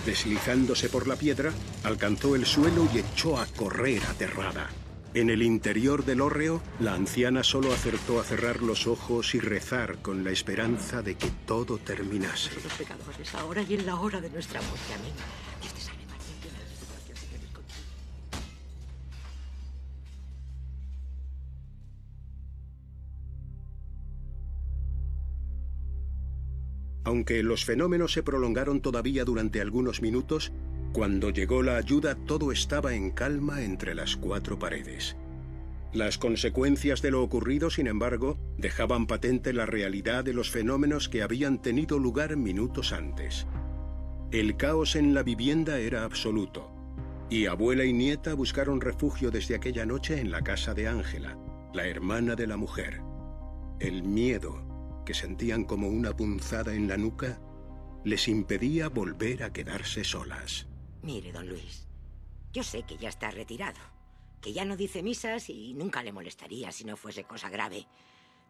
[0.06, 1.52] Deslizándose por la piedra,
[1.84, 4.70] alcanzó el suelo y echó a correr aterrada.
[5.14, 9.98] En el interior del hórreo, la anciana solo acertó a cerrar los ojos y rezar
[10.02, 12.52] con la esperanza de que todo terminase.
[12.64, 14.94] Los pecadores, ahora y en la hora de nuestra muerte.
[14.96, 15.14] Amén.
[27.08, 30.52] Aunque los fenómenos se prolongaron todavía durante algunos minutos,
[30.92, 35.16] cuando llegó la ayuda todo estaba en calma entre las cuatro paredes.
[35.94, 41.22] Las consecuencias de lo ocurrido, sin embargo, dejaban patente la realidad de los fenómenos que
[41.22, 43.48] habían tenido lugar minutos antes.
[44.34, 46.70] El caos en la vivienda era absoluto,
[47.30, 51.38] y abuela y nieta buscaron refugio desde aquella noche en la casa de Ángela,
[51.74, 53.00] la hermana de la mujer.
[53.80, 54.67] El miedo,
[55.08, 57.40] que sentían como una punzada en la nuca,
[58.04, 60.68] les impedía volver a quedarse solas.
[61.02, 61.88] Mire, don Luis,
[62.52, 63.80] yo sé que ya está retirado,
[64.42, 67.88] que ya no dice misas y nunca le molestaría si no fuese cosa grave.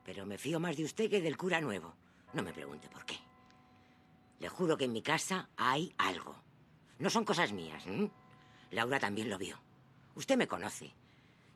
[0.04, 1.94] Pero me fío más de usted que del cura nuevo.
[2.34, 3.18] No me pregunte por qué.
[4.40, 6.42] Le juro que en mi casa hay algo.
[6.98, 7.86] No son cosas mías.
[7.86, 8.10] ¿m?
[8.72, 9.62] Laura también lo vio.
[10.16, 10.92] Usted me conoce.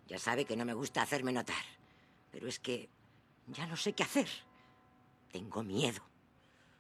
[0.08, 1.64] Ya sabe que no me gusta hacerme notar.
[2.30, 2.92] Pero es que
[3.48, 4.28] ya no sé qué hacer.
[5.32, 6.02] Tengo miedo.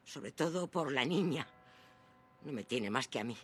[0.04, 1.48] Sobre todo por la niña.
[2.44, 3.38] No me tiene más que a mí.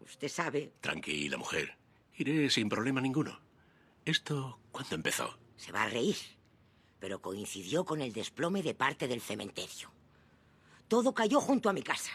[0.00, 0.72] Usted sabe.
[0.80, 1.76] Tranquila, mujer.
[2.16, 3.40] Iré sin problema ninguno.
[4.04, 5.38] ¿Esto cuándo empezó?
[5.56, 6.16] Se va a reír.
[7.00, 9.90] Pero coincidió con el desplome de parte del cementerio.
[10.88, 12.12] Todo cayó junto a mi casa.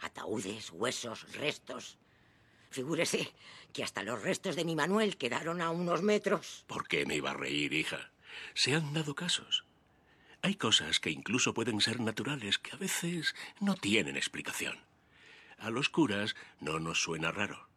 [0.00, 1.98] Ataúdes, huesos, restos.
[2.70, 3.32] Figúrese
[3.72, 6.64] que hasta los restos de mi Manuel quedaron a unos metros.
[6.66, 8.10] ¿Por qué me iba a reír, hija?
[8.54, 9.66] Se han dado casos.
[10.44, 14.76] Hay cosas que incluso pueden ser naturales que a veces no tienen explicación.
[15.56, 17.68] A los curas no nos suena raro.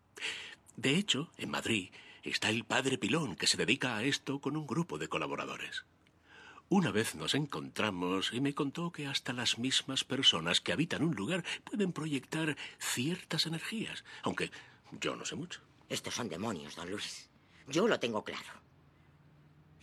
[0.76, 1.92] De hecho, en Madrid
[2.24, 5.86] está el padre Pilón que se dedica a esto con un grupo de colaboradores.
[6.68, 11.16] Una vez nos encontramos y me contó que hasta las mismas personas que habitan un
[11.16, 14.50] lugar pueden proyectar ciertas energías, aunque
[15.00, 15.62] yo no sé mucho.
[15.88, 17.30] Estos son demonios, don Luis.
[17.68, 18.66] Yo lo tengo claro.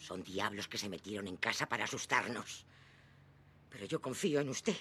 [0.03, 2.67] Son diablos que se metieron en casa para asustarnos.
[3.71, 4.77] Pero yo confío en usted.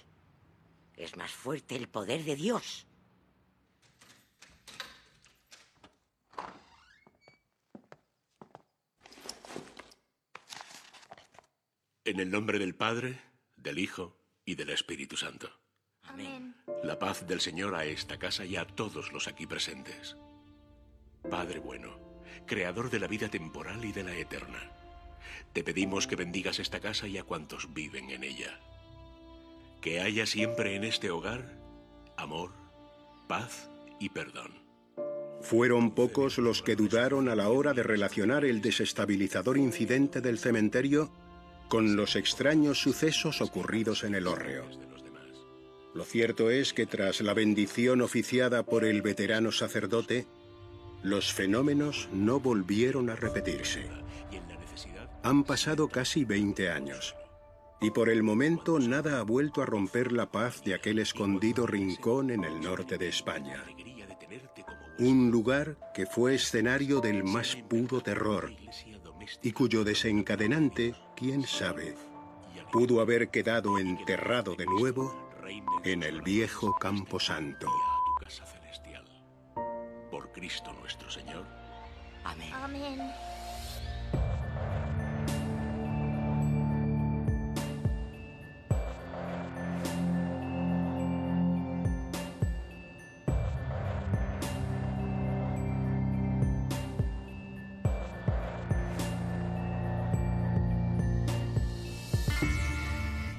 [0.98, 2.88] Es más fuerte el poder de Dios.
[12.04, 13.22] En el nombre del Padre,
[13.56, 15.52] del Hijo y del Espíritu Santo.
[16.02, 16.56] Amén.
[16.84, 20.18] La paz del Señor a esta casa y a todos los aquí presentes.
[21.30, 22.12] Padre bueno,
[22.48, 24.81] Creador de la vida temporal y de la eterna,
[25.54, 28.60] te pedimos que bendigas esta casa y a cuantos viven en ella.
[29.82, 31.60] Que haya siempre en este hogar
[32.18, 32.52] amor,
[33.28, 34.52] paz y perdón.
[35.42, 41.12] Fueron pocos los que dudaron a la hora de relacionar el desestabilizador incidente del cementerio
[41.68, 44.66] con los extraños sucesos ocurridos en el hórreo.
[45.94, 50.26] Lo cierto es que tras la bendición oficiada por el veterano sacerdote,
[51.04, 53.90] los fenómenos no volvieron a repetirse.
[55.24, 57.16] Han pasado casi 20 años.
[57.80, 62.30] Y por el momento nada ha vuelto a romper la paz de aquel escondido rincón
[62.30, 63.64] en el norte de España.
[65.00, 68.52] Un lugar que fue escenario del más puro terror
[69.42, 71.96] y cuyo desencadenante, quién sabe,
[72.72, 75.32] pudo haber quedado enterrado de nuevo
[75.84, 77.68] en el viejo Camposanto.
[80.12, 81.46] Por Cristo nuestro Señor.
[82.24, 82.54] Amén.
[82.54, 83.12] Amén.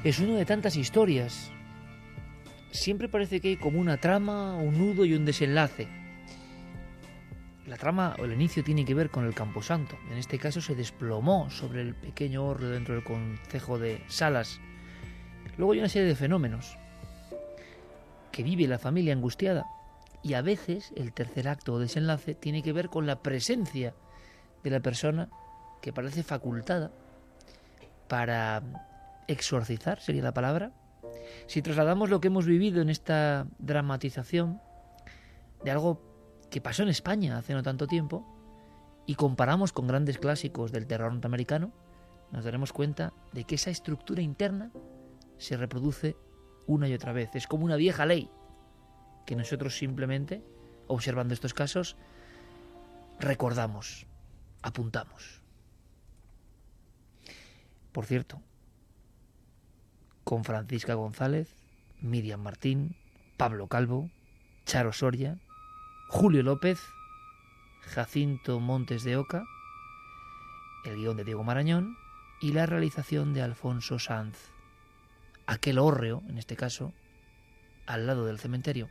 [0.04, 1.52] Es uno de tantas historias.
[2.72, 5.86] Siempre parece que hay como una trama, un nudo y un desenlace.
[7.68, 9.96] La trama o el inicio tiene que ver con el Camposanto.
[10.10, 14.60] En este caso se desplomó sobre el pequeño horno dentro del concejo de Salas.
[15.56, 16.76] Luego hay una serie de fenómenos
[18.32, 19.66] que vive la familia angustiada.
[20.24, 23.94] Y a veces el tercer acto o desenlace tiene que ver con la presencia
[24.64, 25.28] de la persona
[25.80, 26.90] que parece facultada
[28.08, 28.62] para
[29.32, 30.72] exorcizar, sería la palabra.
[31.46, 34.60] Si trasladamos lo que hemos vivido en esta dramatización
[35.64, 36.00] de algo
[36.50, 38.26] que pasó en España hace no tanto tiempo
[39.06, 41.72] y comparamos con grandes clásicos del terror norteamericano,
[42.30, 44.70] nos daremos cuenta de que esa estructura interna
[45.38, 46.16] se reproduce
[46.66, 47.34] una y otra vez.
[47.34, 48.30] Es como una vieja ley
[49.26, 50.42] que nosotros simplemente,
[50.86, 51.96] observando estos casos,
[53.18, 54.06] recordamos,
[54.62, 55.42] apuntamos.
[57.92, 58.40] Por cierto,
[60.32, 61.54] con Francisca González,
[62.00, 62.96] Miriam Martín,
[63.36, 64.08] Pablo Calvo,
[64.64, 65.36] Charo Soria,
[66.08, 66.80] Julio López,
[67.82, 69.44] Jacinto Montes de Oca,
[70.86, 71.98] el guion de Diego Marañón
[72.40, 74.38] y la realización de Alfonso Sanz.
[75.44, 76.94] Aquel hórreo, en este caso,
[77.84, 78.88] al lado del cementerio.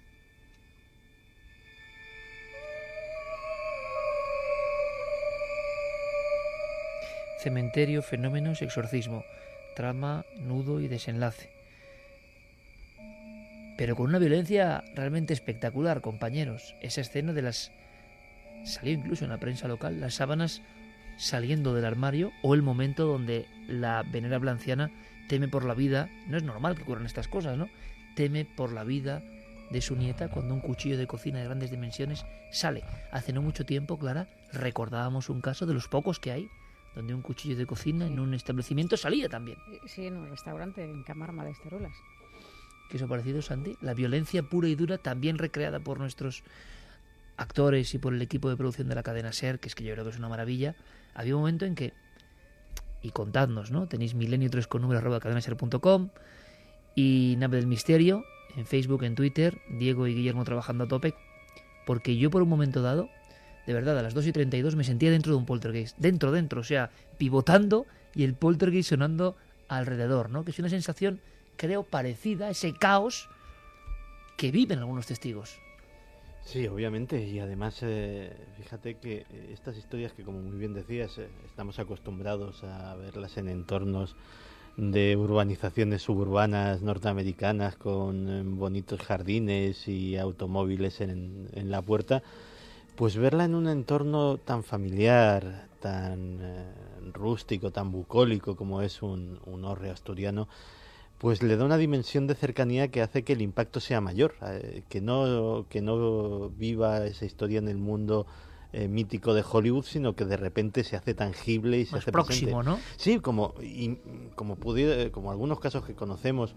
[7.39, 9.23] Cementerio, fenómenos, exorcismo,
[9.75, 11.49] trama, nudo y desenlace.
[13.77, 16.75] Pero con una violencia realmente espectacular, compañeros.
[16.81, 17.71] Esa escena de las...
[18.63, 20.62] Salió incluso en la prensa local, las sábanas
[21.17, 24.91] saliendo del armario o el momento donde la venerable anciana
[25.29, 26.10] teme por la vida.
[26.27, 27.69] No es normal que ocurran estas cosas, ¿no?
[28.15, 29.23] Teme por la vida
[29.71, 32.84] de su nieta cuando un cuchillo de cocina de grandes dimensiones sale.
[33.12, 36.49] Hace no mucho tiempo, Clara, recordábamos un caso de los pocos que hay
[36.95, 39.58] donde un cuchillo de cocina en un establecimiento salía también.
[39.86, 41.95] Sí, en un restaurante en Camarma de Esterulas.
[42.89, 43.77] ¿Qué os ha parecido, Sandy?
[43.82, 46.43] La violencia pura y dura, también recreada por nuestros
[47.38, 49.93] actores y por el equipo de producción de la cadena SER, que es que yo
[49.93, 50.75] creo que es una maravilla.
[51.13, 51.93] Había un momento en que,
[53.01, 53.88] y contadnos, ¿no?
[53.88, 56.10] Tenéis milenio 3 con número arroba cadenaser.com
[56.95, 58.25] y Nave del Misterio
[58.58, 61.15] en Facebook, en Twitter, Diego y Guillermo trabajando a tope,
[61.86, 63.10] porque yo por un momento dado
[63.65, 65.97] de verdad, a las 2 y 32 me sentía dentro de un poltergeist.
[65.97, 69.36] Dentro, dentro, o sea, pivotando y el poltergeist sonando
[69.67, 70.43] alrededor, ¿no?
[70.43, 71.19] Que es una sensación,
[71.58, 73.30] creo, parecida a ese caos
[74.38, 75.60] que viven algunos testigos.
[76.43, 81.28] Sí, obviamente, y además, eh, fíjate que estas historias que, como muy bien decías, eh,
[81.45, 84.15] estamos acostumbrados a verlas en entornos
[84.76, 92.24] de urbanizaciones suburbanas norteamericanas con eh, bonitos jardines y automóviles en, en la puerta,
[92.95, 96.73] pues verla en un entorno tan familiar, tan eh,
[97.13, 100.47] rústico, tan bucólico como es un, un horre asturiano,
[101.17, 104.84] pues le da una dimensión de cercanía que hace que el impacto sea mayor, eh,
[104.89, 108.25] que, no, que no viva esa historia en el mundo
[108.73, 112.63] eh, mítico de Hollywood, sino que de repente se hace tangible y se hace próximo,
[112.63, 112.80] ¿no?
[112.95, 113.97] Sí, como, y,
[114.36, 116.56] como, pudiera, como algunos casos que conocemos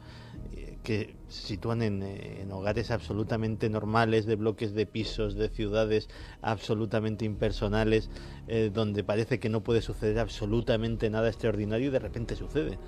[0.85, 6.09] que se sitúan en, en, hogares absolutamente normales, de bloques de pisos, de ciudades
[6.43, 8.11] absolutamente impersonales,
[8.47, 12.79] eh, donde parece que no puede suceder absolutamente nada extraordinario y de repente sucede.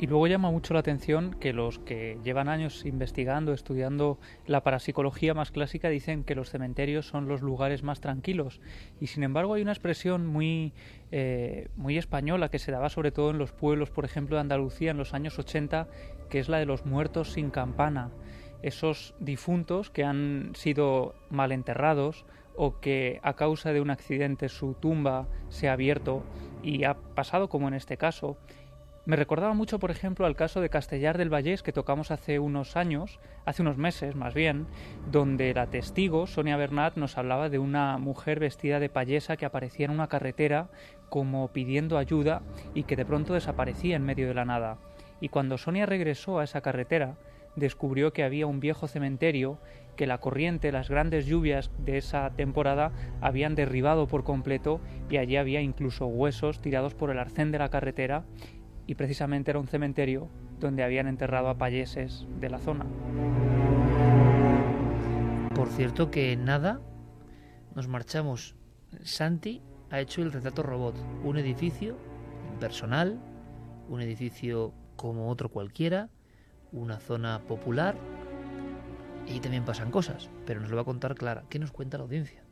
[0.00, 5.34] Y luego llama mucho la atención que los que llevan años investigando, estudiando la parapsicología
[5.34, 8.62] más clásica, dicen que los cementerios son los lugares más tranquilos.
[8.98, 10.72] Y sin embargo hay una expresión muy,
[11.12, 14.92] eh, muy española que se daba sobre todo en los pueblos, por ejemplo, de Andalucía
[14.92, 15.86] en los años 80,
[16.30, 18.10] que es la de los muertos sin campana.
[18.62, 22.24] Esos difuntos que han sido mal enterrados
[22.56, 26.24] o que a causa de un accidente su tumba se ha abierto
[26.62, 28.38] y ha pasado como en este caso
[29.06, 32.76] me recordaba mucho, por ejemplo, al caso de Castellar del Vallés que tocamos hace unos
[32.76, 34.66] años, hace unos meses más bien,
[35.10, 39.86] donde la testigo, Sonia Bernat, nos hablaba de una mujer vestida de payesa que aparecía
[39.86, 40.68] en una carretera
[41.08, 42.42] como pidiendo ayuda
[42.74, 44.76] y que de pronto desaparecía en medio de la nada.
[45.20, 47.16] Y cuando Sonia regresó a esa carretera,
[47.56, 49.58] descubrió que había un viejo cementerio
[49.96, 54.80] que la corriente, las grandes lluvias de esa temporada habían derribado por completo
[55.10, 58.24] y allí había incluso huesos tirados por el arcén de la carretera
[58.90, 60.28] y precisamente era un cementerio
[60.58, 62.84] donde habían enterrado a payeses de la zona.
[65.54, 66.80] Por cierto que nada,
[67.76, 68.56] nos marchamos.
[69.04, 71.96] Santi ha hecho el retrato robot, un edificio
[72.58, 73.20] personal,
[73.88, 76.08] un edificio como otro cualquiera,
[76.72, 77.94] una zona popular,
[79.24, 81.44] y también pasan cosas, pero nos lo va a contar Clara.
[81.48, 82.42] ¿Qué nos cuenta la audiencia?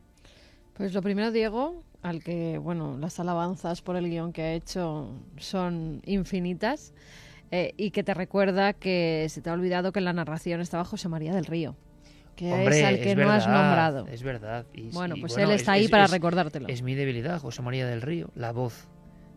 [0.75, 5.11] Pues lo primero, Diego, al que, bueno, las alabanzas por el guion que ha hecho
[5.37, 6.93] son infinitas.
[7.51, 10.85] eh, y que te recuerda que se te ha olvidado que en la narración estaba
[10.85, 11.77] José María del Río
[12.39, 14.07] que es al que no has nombrado.
[14.07, 14.65] Es verdad.
[14.93, 16.69] bueno, pues él está ahí para recordártelo.
[16.69, 18.87] Es mi debilidad, José María del Río, la voz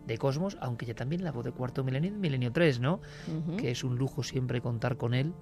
[0.06, 3.02] de Cosmos, aunque ya también la voz de Cuarto Milenio, Milenio 3, ¿no?
[3.58, 5.34] Que es un lujo siempre contar con él.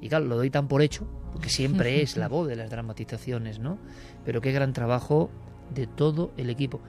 [0.00, 3.58] Y claro, lo doy tan por hecho, porque siempre es la voz de las dramatizaciones,
[3.58, 3.78] ¿no?
[4.24, 5.28] Pero qué gran trabajo
[5.74, 6.80] de todo el equipo.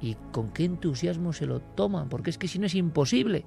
[0.00, 3.44] Y con qué entusiasmo se lo toman, porque es que si no es imposible.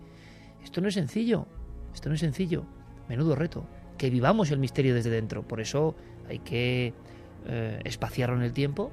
[0.63, 1.47] Esto no es sencillo,
[1.93, 2.65] esto no es sencillo.
[3.07, 3.65] Menudo reto.
[3.97, 5.47] Que vivamos el misterio desde dentro.
[5.47, 5.95] Por eso
[6.27, 6.93] hay que
[7.45, 8.91] eh, espaciarlo en el tiempo,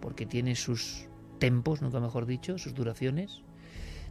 [0.00, 1.08] porque tiene sus
[1.38, 3.42] tempos, nunca mejor dicho, sus duraciones.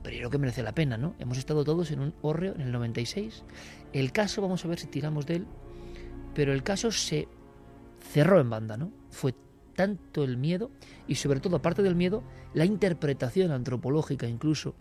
[0.04, 1.16] Pero yo creo que merece la pena, ¿no?
[1.20, 3.44] Hemos estado todos en un hórreo en el 96.
[3.94, 5.48] El caso, vamos a ver si tiramos de él,
[6.34, 7.28] pero el caso se
[8.00, 8.92] cerró en banda, ¿no?
[9.10, 9.34] Fue
[9.80, 10.72] tanto el miedo
[11.08, 12.22] y sobre todo, aparte del miedo,
[12.54, 14.76] la interpretación antropológica incluso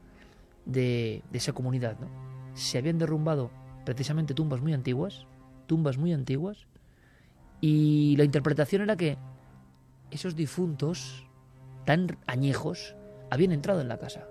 [0.67, 2.09] de, esa comunidad, ¿no?
[2.55, 3.53] Se habían derrumbado
[3.85, 5.25] precisamente tumbas muy antiguas,
[5.69, 6.67] tumbas muy antiguas,
[7.61, 9.19] y la interpretación era que
[10.11, 11.29] esos difuntos
[11.85, 12.97] tan añejos
[13.31, 14.27] habían entrado en la casa.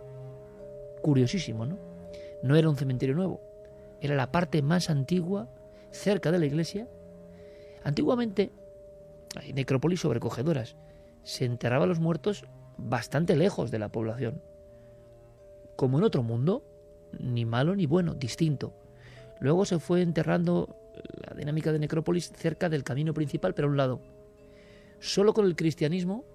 [1.01, 1.77] Curiosísimo, ¿no?
[2.43, 3.39] No era un cementerio nuevo,
[4.01, 5.47] era la parte más antigua
[5.91, 6.89] cerca de la iglesia.
[7.85, 8.51] Antiguamente,
[9.39, 10.75] hay necrópolis sobrecogedoras.
[11.23, 12.45] Se enterraban los muertos
[12.77, 14.41] bastante lejos de la población.
[15.75, 16.63] Como en otro mundo,
[17.19, 18.73] ni malo ni bueno, distinto.
[19.39, 20.75] Luego se fue enterrando
[21.27, 24.01] la dinámica de necrópolis cerca del camino principal, pero a un lado.
[24.99, 26.25] Solo con el cristianismo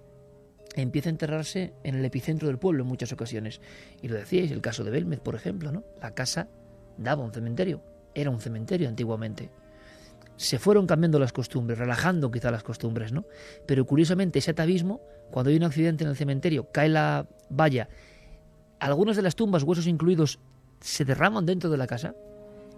[0.75, 3.61] empieza a enterrarse en el epicentro del pueblo en muchas ocasiones.
[4.01, 5.83] Y lo decíais, el caso de Belmez, por ejemplo, ¿no?
[6.01, 6.47] La casa
[6.97, 7.81] daba un cementerio,
[8.15, 9.49] era un cementerio antiguamente.
[10.35, 13.25] Se fueron cambiando las costumbres, relajando quizá las costumbres, ¿no?
[13.65, 17.87] Pero curiosamente ese atavismo, cuando hay un accidente en el cementerio, cae la valla,
[18.79, 20.39] algunas de las tumbas, huesos incluidos,
[20.81, 22.15] se derraman dentro de la casa,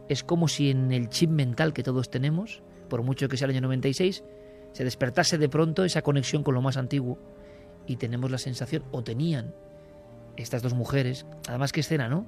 [0.07, 3.51] es como si en el chip mental que todos tenemos, por mucho que sea el
[3.51, 4.23] año 96,
[4.71, 7.17] se despertase de pronto esa conexión con lo más antiguo
[7.87, 9.55] y tenemos la sensación, o tenían
[10.37, 12.25] estas dos mujeres, además que escena, ¿no?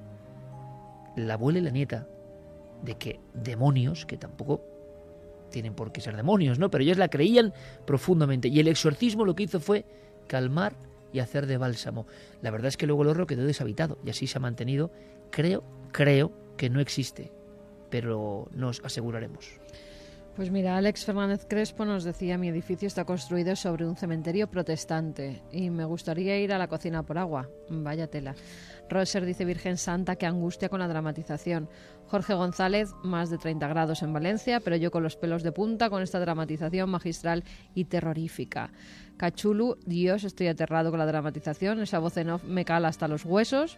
[1.14, 2.08] La abuela y la nieta,
[2.82, 4.64] de que demonios, que tampoco
[5.50, 6.70] tienen por qué ser demonios, ¿no?
[6.70, 7.52] Pero ellas la creían
[7.86, 8.48] profundamente.
[8.48, 9.84] Y el exorcismo lo que hizo fue
[10.26, 10.76] calmar
[11.12, 12.06] y hacer de bálsamo.
[12.42, 14.90] La verdad es que luego el horror quedó deshabitado y así se ha mantenido.
[15.30, 17.32] Creo, creo que no existe
[17.90, 19.58] pero nos aseguraremos.
[20.38, 25.42] Pues mira, Alex Fernández Crespo nos decía, mi edificio está construido sobre un cementerio protestante
[25.50, 27.48] y me gustaría ir a la cocina por agua.
[27.68, 28.36] Vaya tela.
[28.88, 31.68] Roser dice Virgen Santa, qué angustia con la dramatización.
[32.06, 35.90] Jorge González, más de 30 grados en Valencia, pero yo con los pelos de punta
[35.90, 37.42] con esta dramatización magistral
[37.74, 38.70] y terrorífica.
[39.16, 43.24] Cachulu, Dios, estoy aterrado con la dramatización, esa voz en off me cala hasta los
[43.24, 43.76] huesos.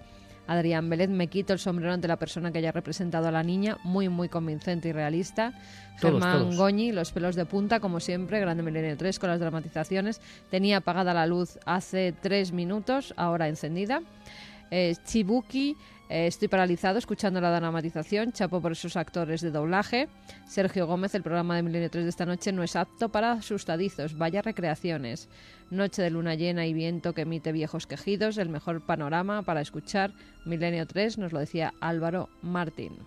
[0.51, 3.79] Adrián Vélez, me quito el sombrero ante la persona que haya representado a la niña,
[3.85, 5.53] muy, muy convincente y realista.
[6.01, 10.21] Germán Goñi, los pelos de punta, como siempre, Grande Milenio 3 con las dramatizaciones.
[10.51, 14.03] Tenía apagada la luz hace tres minutos, ahora encendida.
[14.73, 15.77] Eh, Chibuki,
[16.11, 18.33] eh, estoy paralizado escuchando la dramatización.
[18.33, 20.09] Chapo por esos actores de doblaje.
[20.45, 24.19] Sergio Gómez, el programa de Milenio 3 de esta noche no es apto para asustadizos.
[24.19, 25.29] Vaya recreaciones.
[25.71, 28.39] Noche de luna llena y viento que emite viejos quejidos.
[28.39, 30.11] El mejor panorama para escuchar
[30.45, 32.99] Milenio 3, nos lo decía Álvaro Martín.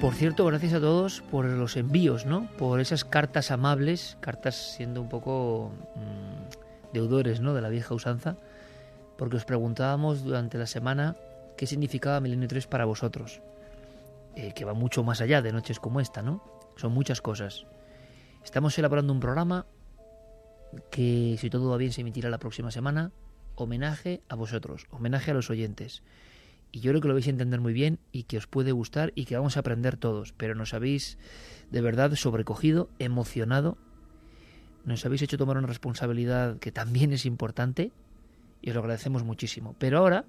[0.00, 2.46] Por cierto, gracias a todos por los envíos, ¿no?
[2.58, 7.54] Por esas cartas amables, cartas siendo un poco mm, deudores, ¿no?
[7.54, 8.36] De la vieja usanza
[9.16, 11.16] porque os preguntábamos durante la semana
[11.56, 13.40] qué significaba Milenio 3 para vosotros,
[14.34, 16.42] eh, que va mucho más allá de noches como esta, ¿no?
[16.76, 17.66] Son muchas cosas.
[18.44, 19.66] Estamos elaborando un programa
[20.90, 23.12] que, si todo va bien, se emitirá la próxima semana,
[23.54, 26.02] homenaje a vosotros, homenaje a los oyentes.
[26.70, 29.12] Y yo creo que lo vais a entender muy bien y que os puede gustar
[29.14, 31.16] y que vamos a aprender todos, pero nos habéis
[31.70, 33.78] de verdad sobrecogido, emocionado,
[34.84, 37.92] nos habéis hecho tomar una responsabilidad que también es importante
[38.60, 39.74] y os lo agradecemos muchísimo.
[39.78, 40.24] Pero ahora,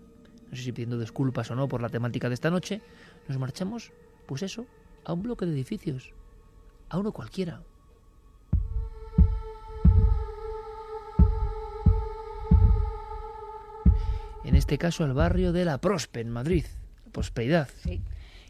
[0.50, 2.82] no sé si pidiendo disculpas o no por la temática de esta noche,
[3.28, 3.92] nos marchamos,
[4.26, 4.66] pues eso,
[5.06, 6.14] a un bloque de edificios,
[6.90, 7.62] a uno cualquiera.
[14.44, 16.66] En este caso al barrio de La Prospe, en Madrid,
[17.12, 17.68] Prosperidad.
[17.84, 18.02] Sí.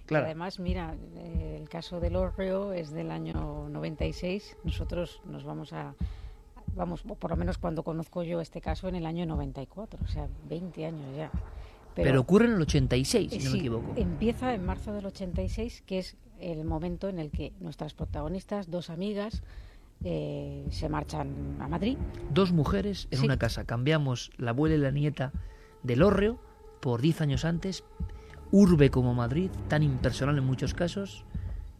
[0.06, 0.26] Claro.
[0.26, 4.56] además, mira, el caso del Orreo es del año 96.
[4.64, 5.96] Nosotros nos vamos a,
[6.78, 10.28] vamos, por lo menos cuando conozco yo este caso en el año 94, o sea,
[10.48, 11.32] 20 años ya.
[11.96, 13.94] Pero, ocurre en el 86, si no me equivoco.
[13.96, 18.92] Empieza en marzo del 86, que es el momento en el que nuestras protagonistas, dos
[18.92, 19.42] amigas,
[20.04, 21.98] eh, se marchan a Madrid.
[22.32, 23.66] Dos mujeres en una casa.
[23.66, 25.32] Cambiamos la abuela y la nieta
[25.82, 26.40] del hórreo
[26.82, 27.84] por 10 años antes,
[28.52, 31.26] urbe como Madrid, tan impersonal en muchos casos,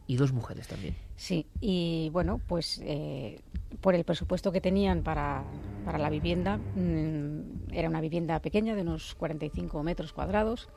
[0.08, 0.96] y dos mujeres también.
[1.16, 3.40] Sí, y bueno, pues eh,
[3.80, 5.44] por el presupuesto que tenían para,
[5.84, 10.68] para la vivienda, mm, era una vivienda pequeña de unos 45 metros cuadrados.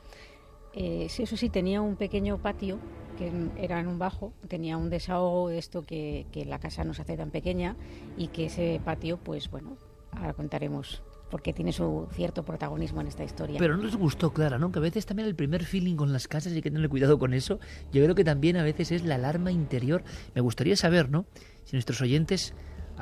[0.74, 2.78] Eh, eso sí, tenía un pequeño patio
[3.18, 7.02] que era en un bajo, tenía un desahogo, esto que, que la casa no se
[7.02, 7.76] hace tan pequeña
[8.16, 9.76] y que ese patio, pues bueno,
[10.12, 13.58] ahora contaremos porque tiene su cierto protagonismo en esta historia.
[13.58, 14.70] Pero no les gustó, Clara, ¿no?
[14.70, 17.32] Que a veces también el primer feeling con las casas hay que tener cuidado con
[17.32, 17.58] eso.
[17.90, 20.04] Yo creo que también a veces es la alarma interior.
[20.34, 21.24] Me gustaría saber, ¿no?
[21.64, 22.52] Si nuestros oyentes,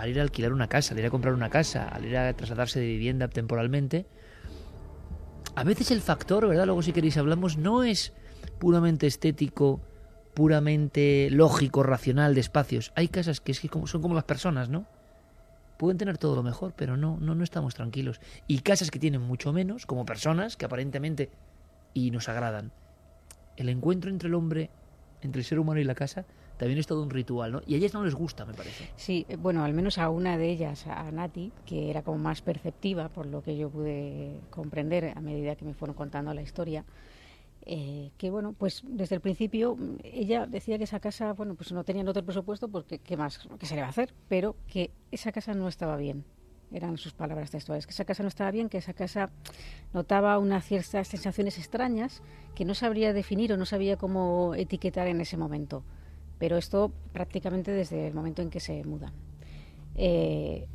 [0.00, 2.32] al ir a alquilar una casa, al ir a comprar una casa, al ir a
[2.34, 4.06] trasladarse de vivienda temporalmente,
[5.54, 6.66] a veces el factor, ¿verdad?
[6.66, 8.12] Luego si queréis hablamos, no es
[8.58, 9.80] puramente estético,
[10.34, 12.92] puramente lógico, racional de espacios.
[12.94, 14.86] Hay casas que, es que son como las personas, ¿no?
[15.80, 18.20] pueden tener todo lo mejor, pero no, no, no estamos tranquilos.
[18.46, 21.30] Y casas que tienen mucho menos, como personas que aparentemente
[21.94, 22.70] y nos agradan.
[23.56, 24.68] El encuentro entre el hombre,
[25.22, 26.26] entre el ser humano y la casa,
[26.60, 27.62] también es todo un ritual, ¿no?
[27.66, 28.86] Y a ellas no les gusta, me parece.
[28.94, 32.42] Sí, eh, bueno, al menos a una de ellas, a Nati, que era como más
[32.42, 36.84] perceptiva, por lo que yo pude comprender a medida que me fueron contando la historia,
[37.64, 41.72] eh, que bueno, pues desde el principio mm, ella decía que esa casa, bueno, pues
[41.72, 44.90] no tenían otro presupuesto porque qué más, qué se le va a hacer, pero que
[45.10, 46.26] esa casa no estaba bien.
[46.70, 49.30] Eran sus palabras textuales, que esa casa no estaba bien, que esa casa
[49.94, 52.22] notaba unas ciertas sensaciones extrañas
[52.54, 55.84] que no sabría definir o no sabía cómo etiquetar en ese momento.
[56.40, 59.12] Pero esto prácticamente desde el momento en que se mudan.
[59.94, 60.66] Eh,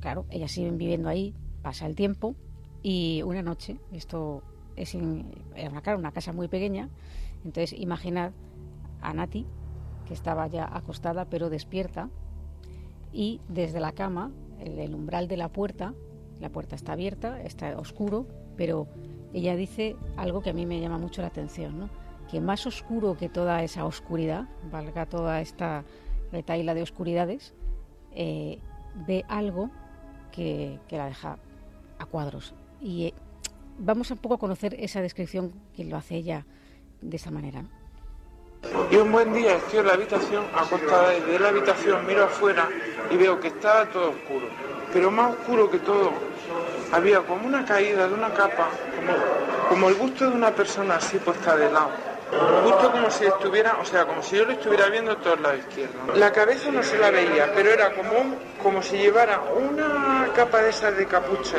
[0.00, 2.36] claro, ellas siguen viviendo ahí, pasa el tiempo
[2.82, 4.42] y una noche, esto
[4.76, 6.88] es una casa muy pequeña,
[7.44, 8.30] entonces imaginad
[9.02, 9.46] a Nati,
[10.06, 12.08] que estaba ya acostada pero despierta,
[13.12, 14.30] y desde la cama,
[14.60, 15.92] el, el umbral de la puerta,
[16.40, 18.86] la puerta está abierta, está oscuro, pero
[19.34, 21.90] ella dice algo que a mí me llama mucho la atención, ¿no?
[22.30, 25.84] Que más oscuro que toda esa oscuridad, valga toda esta
[26.30, 27.54] retaila de oscuridades,
[28.14, 28.58] eh,
[29.06, 29.70] ve algo
[30.30, 31.38] que, que, la deja
[31.98, 32.54] a cuadros.
[32.80, 33.12] Y
[33.78, 36.46] vamos un poco a conocer esa descripción que lo hace ella
[37.00, 37.64] de esa manera.
[38.90, 42.68] Y un buen día estoy en la habitación, acostada desde la habitación, miro afuera
[43.10, 44.46] y veo que estaba todo oscuro.
[44.92, 46.12] Pero más oscuro que todo,
[46.92, 51.16] había como una caída de una capa, como, como el gusto de una persona así
[51.18, 52.09] puesta de lado.
[52.30, 55.56] Justo como si estuviera, o sea, como si yo lo estuviera viendo todo el lado
[55.56, 56.14] izquierdo.
[56.14, 60.70] La cabeza no se la veía, pero era como, como si llevara una capa de
[60.70, 61.58] esas de capucha.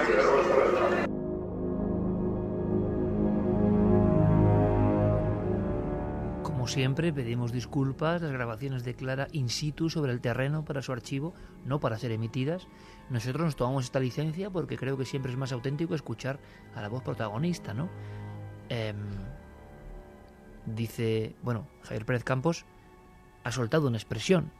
[6.44, 10.94] Como siempre, pedimos disculpas, las grabaciones de Clara in situ sobre el terreno para su
[10.94, 11.34] archivo,
[11.66, 12.68] no para ser emitidas.
[13.10, 16.40] Nosotros nos tomamos esta licencia porque creo que siempre es más auténtico escuchar
[16.76, 17.90] a la voz protagonista, ¿no?
[18.70, 18.94] Eh,
[20.66, 22.66] dice, bueno, Javier Pérez Campos
[23.44, 24.52] ha soltado una expresión.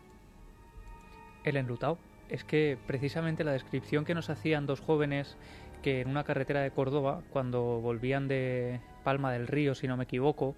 [1.44, 1.98] El enlutado.
[2.30, 5.38] Es que precisamente la descripción que nos hacían dos jóvenes
[5.82, 10.06] que en una carretera de Córdoba, cuando volvían de Palma del Río, si no me
[10.06, 10.56] equivoco,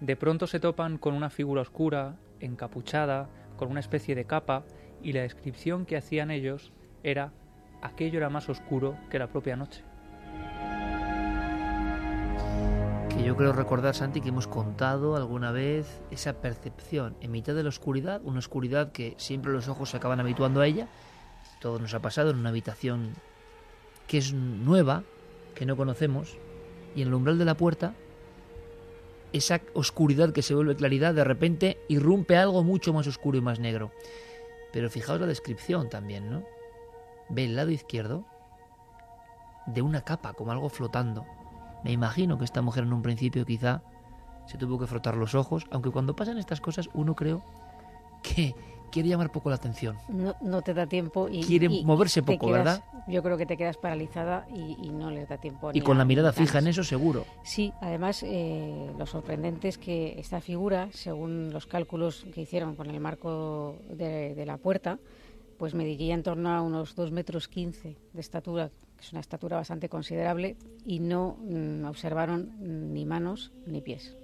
[0.00, 4.64] de pronto se topan con una figura oscura, encapuchada, con una especie de capa,
[5.02, 6.72] y la descripción que hacían ellos
[7.02, 7.32] era
[7.80, 9.82] aquello era más oscuro que la propia noche.
[13.26, 17.70] Yo creo recordar, Santi, que hemos contado alguna vez esa percepción en mitad de la
[17.70, 20.86] oscuridad, una oscuridad que siempre los ojos se acaban habituando a ella.
[21.60, 23.14] Todo nos ha pasado en una habitación
[24.06, 25.02] que es nueva,
[25.56, 26.38] que no conocemos,
[26.94, 27.94] y en el umbral de la puerta
[29.32, 33.58] esa oscuridad que se vuelve claridad, de repente irrumpe algo mucho más oscuro y más
[33.58, 33.90] negro.
[34.72, 36.44] Pero fijaos la descripción también, ¿no?
[37.28, 38.24] Ve el lado izquierdo
[39.66, 41.26] de una capa, como algo flotando.
[41.84, 43.82] Me imagino que esta mujer en un principio quizá
[44.46, 47.42] se tuvo que frotar los ojos, aunque cuando pasan estas cosas uno creo
[48.22, 48.54] que
[48.90, 49.96] quiere llamar poco la atención.
[50.08, 51.42] No, no te da tiempo y...
[51.42, 52.84] Quiere y moverse poco, quedas, ¿verdad?
[53.08, 55.70] Yo creo que te quedas paralizada y, y no les da tiempo.
[55.72, 57.24] Y con la mirada fija en eso seguro.
[57.42, 62.90] Sí, además eh, lo sorprendente es que esta figura, según los cálculos que hicieron con
[62.90, 64.98] el marco de, de la puerta,
[65.58, 69.56] pues mediría en torno a unos 2 metros 15 de estatura, que es una estatura
[69.56, 72.52] bastante considerable, y no mm, observaron
[72.94, 74.16] ni manos ni pies.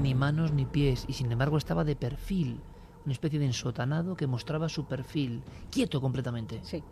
[0.00, 2.60] Ni manos ni pies, y sin embargo estaba de perfil,
[3.04, 6.60] una especie de ensotanado que mostraba su perfil, quieto completamente.
[6.62, 6.82] Sí.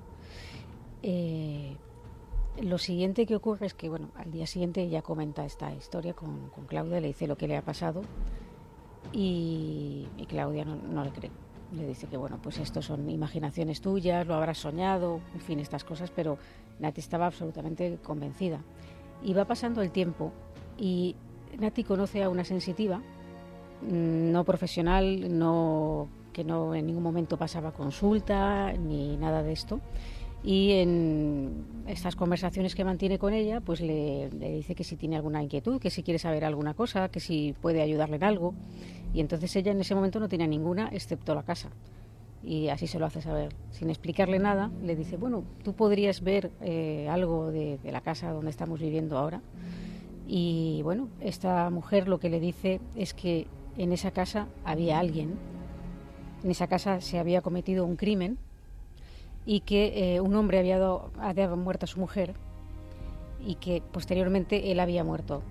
[1.03, 1.77] Eh,
[2.61, 6.51] lo siguiente que ocurre es que, bueno, al día siguiente ella comenta esta historia con,
[6.51, 8.03] con Claudia, le dice lo que le ha pasado
[9.13, 11.31] y, Claudia no, no, le cree.
[11.73, 15.85] Le dice que, bueno, pues esto son imaginaciones tuyas, lo habrás soñado, en fin, estas
[15.85, 16.39] cosas, pero
[16.79, 18.61] Nati estaba absolutamente convencida.
[19.23, 20.33] Y va pasando el tiempo
[20.79, 21.15] y
[21.59, 22.99] Nati conoce a una sensitiva,
[23.83, 29.81] mm, no profesional, no, que no en ningún momento pasaba consulta ni nada de esto.
[30.43, 35.43] Y en estas conversaciones que mantiene con ella, pues le, dice que si tiene alguna
[35.43, 38.55] inquietud, que si quiere saber alguna cosa, que si puede ayudarle en algo.
[39.13, 41.69] Y entonces ella en ese momento no tenía ninguna, excepto la casa.
[42.43, 43.55] Y así se lo hace saber.
[43.71, 48.33] Sin explicarle nada, le dice, bueno, tú podrías ver eh, algo de, de la casa
[48.33, 49.43] donde estamos viviendo ahora.
[50.27, 55.35] Y bueno, esta mujer lo que le dice es que en esa casa había alguien,
[56.43, 58.39] en esa casa se había cometido un crimen
[59.51, 62.35] y que eh, un hombre había, dado, había muerto a su mujer
[63.45, 65.43] y que posteriormente él había muerto.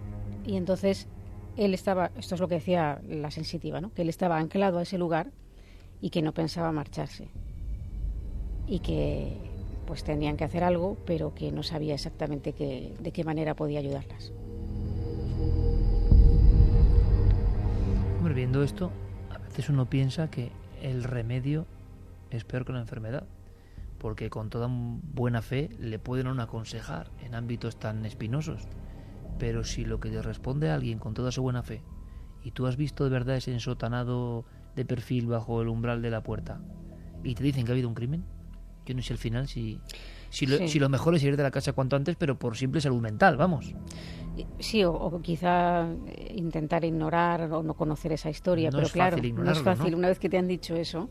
[0.45, 1.10] Y entonces
[1.58, 3.93] él estaba, esto es lo que decía la sensitiva, ¿no?
[3.93, 5.32] que él estaba anclado a ese lugar
[6.00, 7.28] y que no pensaba marcharse.
[8.68, 9.36] Y que
[9.86, 13.80] pues tenían que hacer algo, pero que no sabía exactamente qué, de qué manera podía
[13.80, 14.32] ayudarlas.
[18.18, 18.91] Hombre, viendo esto,
[19.30, 21.66] a veces uno piensa que el remedio
[22.32, 23.26] es peor que la enfermedad
[24.00, 28.68] porque con toda buena fe le pueden aún aconsejar en ámbitos tan espinosos.
[29.38, 31.84] Pero si lo que te responde a alguien con toda su buena fe
[32.43, 34.45] y tú has visto de verdad ese ensotanado
[34.76, 36.60] de perfil bajo el umbral de la puerta
[37.24, 38.24] y te dicen que ha habido un crimen,
[38.86, 39.80] yo no sé al final si,
[40.30, 40.68] si, lo, Sí.
[40.70, 43.38] si lo mejor es ir de la casa cuanto antes, pero por simple salud mental,
[43.38, 43.74] vamos.
[44.60, 48.93] Sí, o, o quizá eh, intentar ignorar o no conocer esa historia, No pero es
[48.93, 49.91] claro, fácil no es fácil.
[49.91, 49.97] ¿no?
[49.97, 51.10] Una vez que te han dicho eso,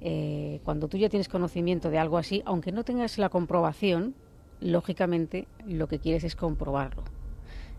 [0.00, 4.14] eh, cuando tú ya tienes conocimiento de algo así, aunque no tengas la comprobación,
[4.60, 7.04] lógicamente lo que quieres es comprobarlo.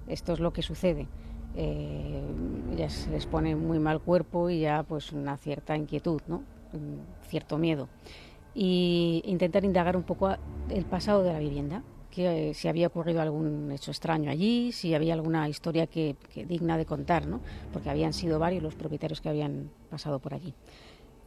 [0.08, 1.08] Esto es lo que sucede.
[1.56, 2.22] Eh,
[2.76, 6.44] ya se les pone muy mal cuerpo y ya pues una cierta inquietud, ¿no?
[6.74, 7.88] Un cierto miedo.
[8.54, 10.36] Y intentar indagar un poco
[10.70, 14.94] el pasado de la vivienda, que eh, si había ocurrido algún hecho extraño allí, si
[14.94, 16.16] había alguna historia que,
[16.48, 17.24] digna de contar.
[17.74, 20.54] Porque habían sido varios los propietarios que habían pasado por allí.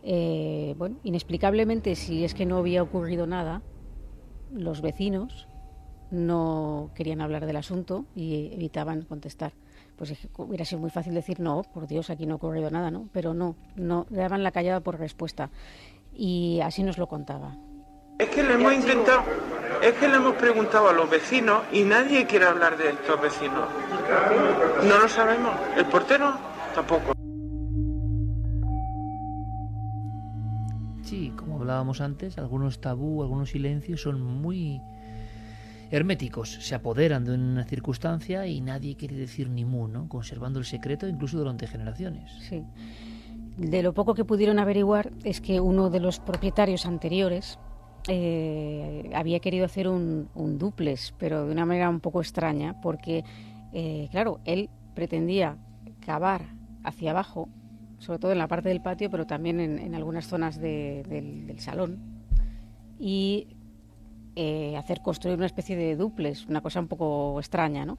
[0.02, 3.62] Eh, bueno, inexplicablemente, si es que no había ocurrido nada,
[4.52, 5.48] los vecinos
[6.10, 9.52] no querían hablar del asunto y evitaban contestar.
[9.96, 13.08] Pues hubiera sido muy fácil decir no, por Dios, aquí no ha ocurrido nada, ¿no?
[13.12, 15.50] Pero no, no daban la callada por respuesta.
[16.14, 17.56] Y así nos lo contaba.
[18.18, 19.22] Es que le hemos intentado,
[19.82, 23.68] es que le hemos preguntado a los vecinos y nadie quiere hablar de estos vecinos.
[24.84, 25.54] No lo sabemos.
[25.76, 26.34] El portero
[26.74, 27.17] tampoco.
[31.68, 34.80] Hablábamos antes, algunos tabú, algunos silencios son muy
[35.90, 40.08] herméticos, se apoderan de una circunstancia y nadie quiere decir ni mu, ¿no?
[40.08, 42.32] Conservando el secreto incluso durante generaciones.
[42.48, 42.62] Sí.
[43.58, 47.58] De lo poco que pudieron averiguar es que uno de los propietarios anteriores
[48.08, 50.72] eh, había querido hacer un, un
[51.18, 53.24] pero de una manera un poco extraña, porque,
[53.74, 55.58] eh, claro, él pretendía
[56.00, 56.46] cavar
[56.82, 57.50] hacia abajo,
[57.98, 61.98] sobre todo en la parte del patio, pero también en, algunas zonas de- del, salón,
[62.98, 63.48] y
[64.36, 67.98] eh, hacer construir una especie de duplex, una cosa un poco extraña, ¿no?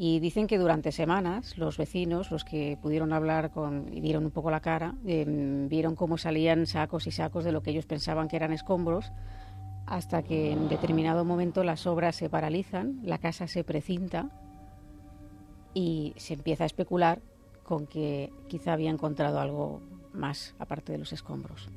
[0.00, 4.30] Y dicen que durante semanas los vecinos, los que pudieron hablar con y dieron un
[4.30, 5.24] poco la cara, eh,
[5.68, 9.10] vieron cómo salían sacos y sacos de lo que ellos pensaban que eran escombros,
[9.86, 14.30] hasta que en determinado momento las obras se paralizan, la casa se precinta
[15.74, 17.20] y se empieza a especular
[17.68, 19.82] con que quizá había encontrado algo
[20.14, 21.68] más aparte de los escombros.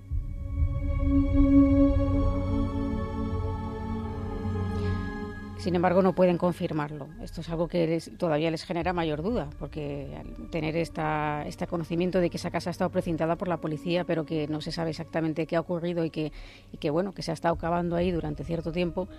[5.58, 7.10] Sin embargo, no pueden confirmarlo.
[7.22, 12.30] Esto es algo que todavía les genera mayor duda, porque al tener este conocimiento de
[12.30, 15.46] que esa casa ha estado precintada por la policía, pero que no se sabe exactamente
[15.46, 16.32] qué ha ocurrido y que,
[16.72, 19.10] y que bueno, que se ha estado cavando ahí durante cierto tiempo,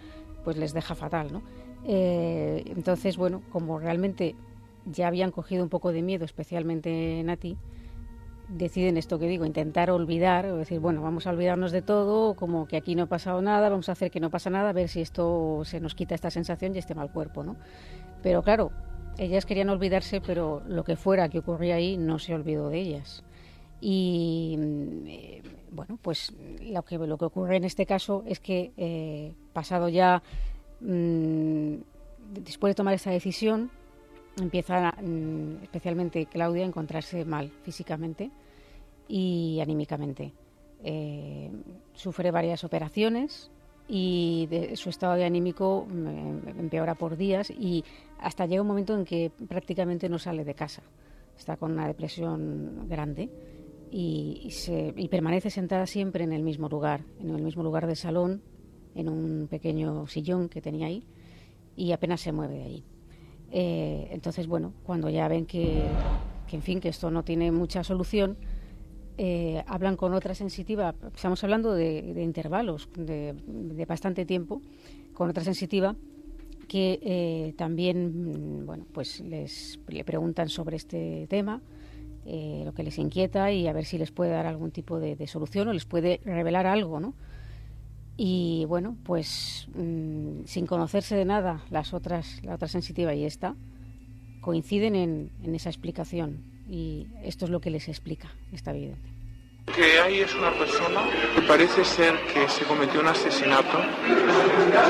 [0.43, 1.43] pues les deja fatal, ¿no?
[1.85, 4.35] Eh, entonces, bueno, como realmente
[4.85, 7.57] ya habían cogido un poco de miedo, especialmente Nati,
[8.49, 12.67] deciden esto que digo, intentar olvidar, o decir, bueno, vamos a olvidarnos de todo, como
[12.67, 14.89] que aquí no ha pasado nada, vamos a hacer que no pasa nada, a ver
[14.89, 17.57] si esto se nos quita esta sensación y este mal cuerpo, ¿no?
[18.23, 18.71] Pero claro,
[19.19, 23.25] ellas querían olvidarse, pero lo que fuera que ocurría ahí no se olvidó de ellas.
[23.81, 24.57] Y
[25.07, 29.89] eh, bueno, pues lo que, lo que ocurre en este caso es que eh, pasado
[29.89, 30.23] ya,
[30.81, 31.75] mm,
[32.33, 33.71] después de tomar esta decisión,
[34.41, 38.31] empieza mm, especialmente Claudia a encontrarse mal físicamente
[39.09, 40.33] y anímicamente.
[40.85, 41.51] Eh,
[41.95, 43.51] sufre varias operaciones
[43.89, 47.85] y su estado de anímico mm, empeora por días y
[48.19, 50.83] hasta llega un momento en que prácticamente no sale de casa.
[51.37, 53.31] Está con una depresión grande
[53.91, 58.43] y, permanece sentada siempre en el mismo lugar, en el mismo lugar del salón,
[58.95, 61.05] en un pequeño sillón que tenía ahí,
[61.77, 62.85] y apenas se mueve de ahí.
[63.53, 65.83] Eh, entonces, bueno, cuando ya ven que,
[66.47, 68.39] que, en fin, que esto no tiene mucha solución,
[69.19, 74.63] eh, hablan con otra sensitiva, estamos hablando de, intervalos de, bastante tiempo,
[75.13, 75.95] con otra sensitiva
[76.67, 81.61] que eh, también, bueno, pues les le preguntan sobre este tema,
[82.25, 85.27] lo que les inquieta y a ver si les puede dar algún tipo de, de
[85.27, 87.15] solución o les puede revelar algo, ¿no?
[88.17, 93.55] Y bueno, pues mm, sin conocerse de nada, las otras, la otra sensitiva y esta,
[94.41, 96.45] coinciden en, en esa explicación.
[96.69, 99.13] Y esto es lo que les explica, está evidente.
[99.75, 101.03] Que ahí es una persona
[101.35, 103.79] que parece ser que se cometió un asesinato.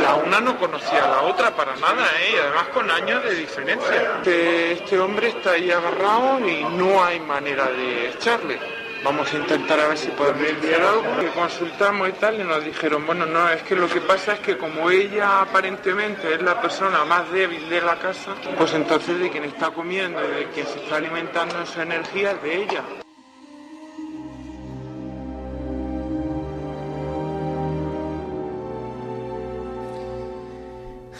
[0.02, 2.32] La una no conocía a la otra para nada, ¿eh?
[2.32, 4.22] y además con años de diferencia.
[4.24, 8.81] Este hombre está ahí agarrado y no hay manera de echarle.
[9.04, 11.20] Vamos a intentar a ver si podemos hacer algo.
[11.20, 14.40] Que consultamos y tal y nos dijeron, bueno, no, es que lo que pasa es
[14.40, 19.28] que como ella aparentemente es la persona más débil de la casa, pues entonces de
[19.28, 22.84] quien está comiendo y de quien se está alimentando esa energía es de ella.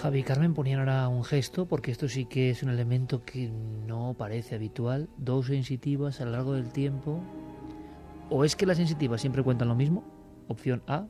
[0.01, 4.15] Javi Carmen ponían ahora un gesto, porque esto sí que es un elemento que no
[4.17, 5.09] parece habitual.
[5.17, 7.23] Dos sensitivas a lo largo del tiempo
[8.33, 10.05] o es que las sensitivas siempre cuentan lo mismo,
[10.49, 11.07] opción A,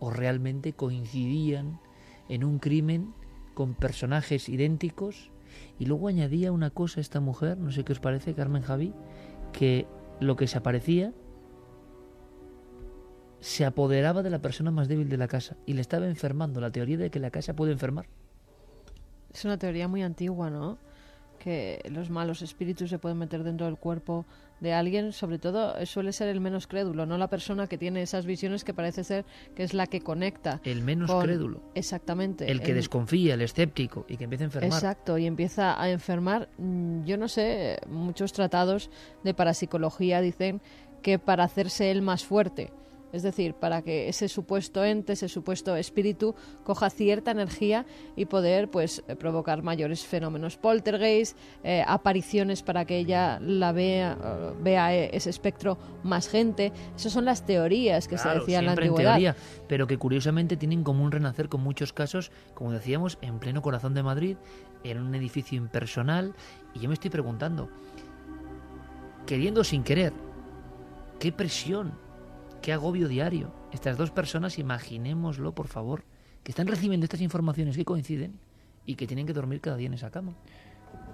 [0.00, 1.80] o realmente coincidían
[2.28, 3.14] en un crimen
[3.54, 5.30] con personajes idénticos
[5.78, 8.92] y luego añadía una cosa esta mujer, no sé qué os parece, Carmen Javi,
[9.52, 9.86] que
[10.20, 11.14] lo que se aparecía
[13.40, 16.70] se apoderaba de la persona más débil de la casa y le estaba enfermando, la
[16.70, 18.06] teoría de que la casa puede enfermar.
[19.32, 20.76] Es una teoría muy antigua, ¿no?
[21.38, 24.26] Que los malos espíritus se pueden meter dentro del cuerpo
[24.60, 28.26] de alguien, sobre todo suele ser el menos crédulo, no la persona que tiene esas
[28.26, 30.60] visiones que parece ser que es la que conecta.
[30.64, 31.62] El menos crédulo.
[31.74, 32.50] Exactamente.
[32.50, 34.72] El que desconfía, el escéptico y que empieza a enfermar.
[34.72, 36.48] Exacto, y empieza a enfermar.
[36.58, 38.90] Mm, yo no sé, muchos tratados
[39.24, 40.60] de parapsicología dicen
[41.02, 42.70] que para hacerse él más fuerte,
[43.12, 46.34] es decir, para que ese supuesto ente, ese supuesto espíritu
[46.64, 47.86] coja cierta energía
[48.16, 54.18] y poder pues eh, provocar mayores fenómenos poltergeist, eh, apariciones para que ella la vea,
[54.22, 56.72] eh, vea ese espectro más gente.
[56.96, 59.12] Esas son las teorías que se decían en la antigüedad.
[59.12, 59.36] teoría,
[59.66, 63.94] pero que curiosamente tienen como un renacer con muchos casos, como decíamos, en pleno corazón
[63.94, 64.36] de Madrid,
[64.84, 66.34] en un edificio impersonal.
[66.74, 67.70] Y yo me estoy preguntando,
[69.26, 70.12] queriendo sin querer,
[71.18, 72.07] ¿qué presión
[72.68, 73.50] Qué agobio diario.
[73.72, 76.04] Estas dos personas, imaginémoslo, por favor,
[76.42, 78.38] que están recibiendo estas informaciones que coinciden
[78.84, 80.34] y que tienen que dormir cada día en esa cama.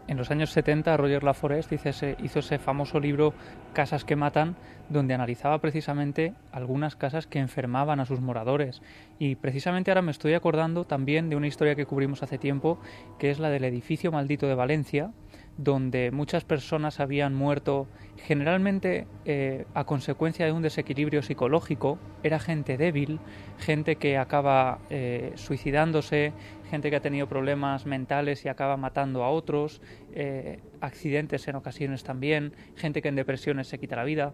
[0.09, 3.35] En los años 70 Roger Laforest hizo ese, hizo ese famoso libro
[3.73, 4.57] Casas que matan,
[4.89, 8.83] donde analizaba precisamente algunas casas que enfermaban a sus moradores.
[9.21, 12.81] Y precisamente ahora me estoy acordando también de una historia que cubrimos hace tiempo,
[13.21, 15.13] que es la del edificio maldito de Valencia,
[15.57, 17.87] donde muchas personas habían muerto
[18.17, 21.99] generalmente eh, a consecuencia de un desequilibrio psicológico.
[22.23, 23.21] Era gente débil,
[23.59, 26.33] gente que acaba eh, suicidándose,
[26.71, 29.81] gente que ha tenido problemas mentales y acaba matando a otros,
[30.13, 34.33] eh, accidentes en ocasiones también, gente que en depresiones se quita la vida.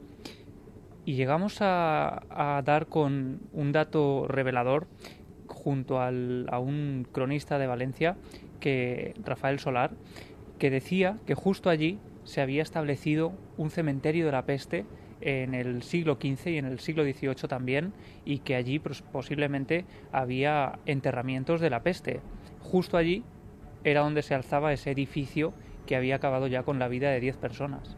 [1.04, 2.22] Y llegamos a,
[2.64, 4.86] dar con un dato revelador
[5.46, 6.08] junto a
[6.60, 8.16] un cronista de Valencia,
[8.60, 9.90] que Rafael Solar,
[10.60, 14.84] que decía que justo allí se había establecido un cementerio de la peste
[15.22, 17.92] en el siglo XV y en el siglo XVIII también,
[18.24, 22.20] y que allí pues, posiblemente había enterramientos de la peste.
[22.60, 23.24] Justo allí
[23.84, 25.54] era donde se alzaba ese edificio
[25.86, 27.96] que había acabado ya con la vida de 10 personas.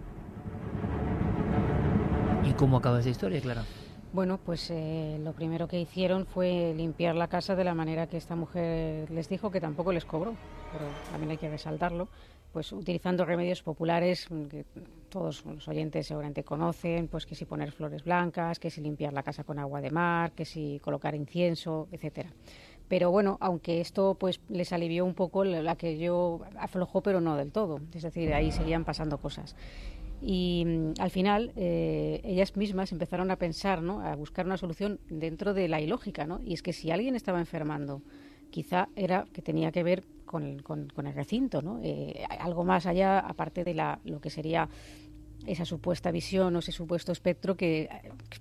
[2.48, 3.64] ¿Y cómo acaba esa historia, Clara?
[4.12, 8.18] Bueno, pues eh, lo primero que hicieron fue limpiar la casa de la manera que
[8.18, 10.34] esta mujer les dijo, que tampoco les cobró,
[10.70, 12.08] pero también hay que resaltarlo
[12.52, 14.64] pues utilizando remedios populares que
[15.08, 19.22] todos los oyentes seguramente conocen, pues que si poner flores blancas, que si limpiar la
[19.22, 22.30] casa con agua de mar, que si colocar incienso, etcétera.
[22.88, 27.36] Pero bueno, aunque esto pues les alivió un poco la que yo aflojó, pero no
[27.36, 27.80] del todo.
[27.94, 29.56] Es decir, ahí seguían pasando cosas.
[30.22, 34.00] Y mm, al final eh, ellas mismas empezaron a pensar, ¿no?
[34.00, 36.40] a buscar una solución dentro de la ilógica, ¿no?
[36.42, 38.02] Y es que si alguien estaba enfermando,
[38.50, 41.80] quizá era que tenía que ver con el, con, el recinto, ¿no?
[41.82, 44.68] Eh, algo más allá, aparte de la, lo que sería
[45.46, 47.88] esa supuesta visión o ese supuesto espectro que,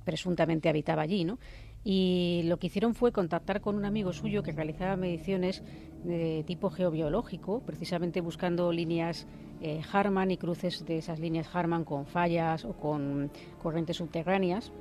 [0.03, 1.39] presuntamente habitaba allí, ¿no?
[1.83, 5.63] Y lo que hicieron fue contactar con un amigo suyo que realizaba mediciones
[6.03, 9.27] de tipo geobiológico, precisamente buscando líneas
[9.61, 14.71] eh, Harman y cruces de esas líneas Harman con fallas o con corrientes subterráneas.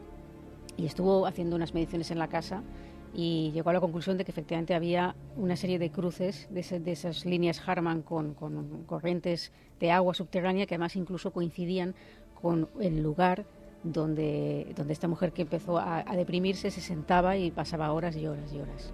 [0.77, 2.63] Y estuvo haciendo unas mediciones en la casa
[3.15, 7.25] y llegó a la conclusión de que efectivamente había una serie de cruces de, esas
[7.25, 8.35] líneas Harman con,
[8.87, 11.95] corrientes de agua subterránea que además incluso coincidían
[12.41, 13.45] con el lugar
[13.83, 18.53] donde, donde esta mujer que empezó a, deprimirse se sentaba y pasaba horas y horas
[18.53, 18.93] y horas.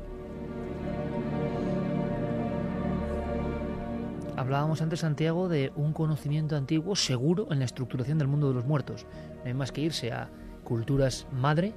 [4.36, 8.66] Hablábamos antes, Santiago, de un conocimiento antiguo seguro en la estructuración del mundo de los
[8.66, 9.06] muertos.
[9.38, 10.28] No hay más que irse a
[10.62, 11.74] culturas madre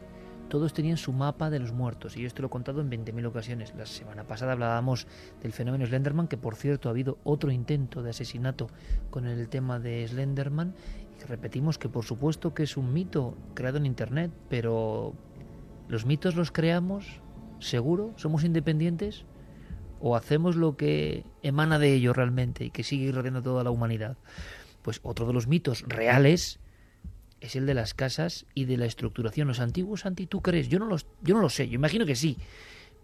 [0.49, 3.27] todos tenían su mapa de los muertos y yo esto lo he contado en 20.000
[3.27, 3.73] ocasiones.
[3.77, 5.05] La semana pasada hablábamos
[5.43, 8.67] del fenómeno Slenderman, que por cierto ha habido otro intento de asesinato
[9.11, 10.73] con el tema de Slenderman
[11.27, 15.13] repetimos que por supuesto que es un mito creado en Internet, pero
[15.87, 17.21] ¿los mitos los creamos?
[17.59, 18.13] ¿Seguro?
[18.15, 19.25] ¿Somos independientes?
[19.99, 24.17] ¿O hacemos lo que emana de ello realmente y que sigue irradiando toda la humanidad?
[24.81, 26.59] Pues otro de los mitos reales
[27.41, 29.47] es el de las casas y de la estructuración.
[29.47, 30.69] Los antiguos Santi, ¿tú crees?
[30.69, 32.37] Yo no, los, yo no lo sé, yo imagino que sí,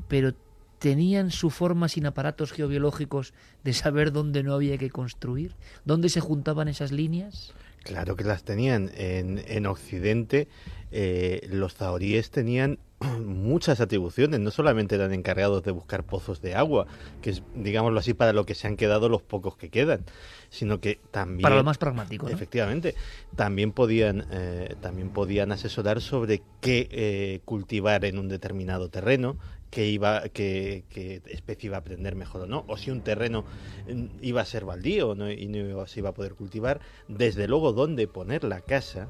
[0.08, 0.34] pero
[0.80, 5.56] tenían su forma sin aparatos geobiológicos de saber dónde no había que construir,
[5.86, 7.54] dónde se juntaban esas líneas.
[7.86, 8.92] Claro que las tenían.
[8.96, 10.48] En, en Occidente
[10.92, 12.80] eh, los zahoríes tenían
[13.24, 16.88] muchas atribuciones, no solamente eran encargados de buscar pozos de agua,
[17.22, 20.04] que es, digámoslo así, para lo que se han quedado los pocos que quedan,
[20.50, 21.44] sino que también...
[21.44, 22.28] Para lo más pragmático.
[22.28, 22.96] Efectivamente,
[23.36, 29.38] también podían, eh, también podían asesorar sobre qué eh, cultivar en un determinado terreno,
[29.70, 33.46] qué, iba, especie iba a aprender mejor o no, o si un terreno
[33.88, 38.08] mm, iba a ser baldío y no se iba a poder cultivar, desde luego dónde
[38.08, 39.10] poner la casa,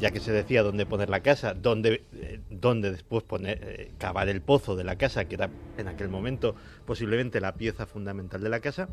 [0.00, 4.28] ya que se decía dónde poner la casa, dónde, eh, dónde después poner, eh, cavar
[4.30, 6.54] el pozo de la casa, que era en aquel momento
[6.86, 8.88] posiblemente la pieza fundamental de la casa.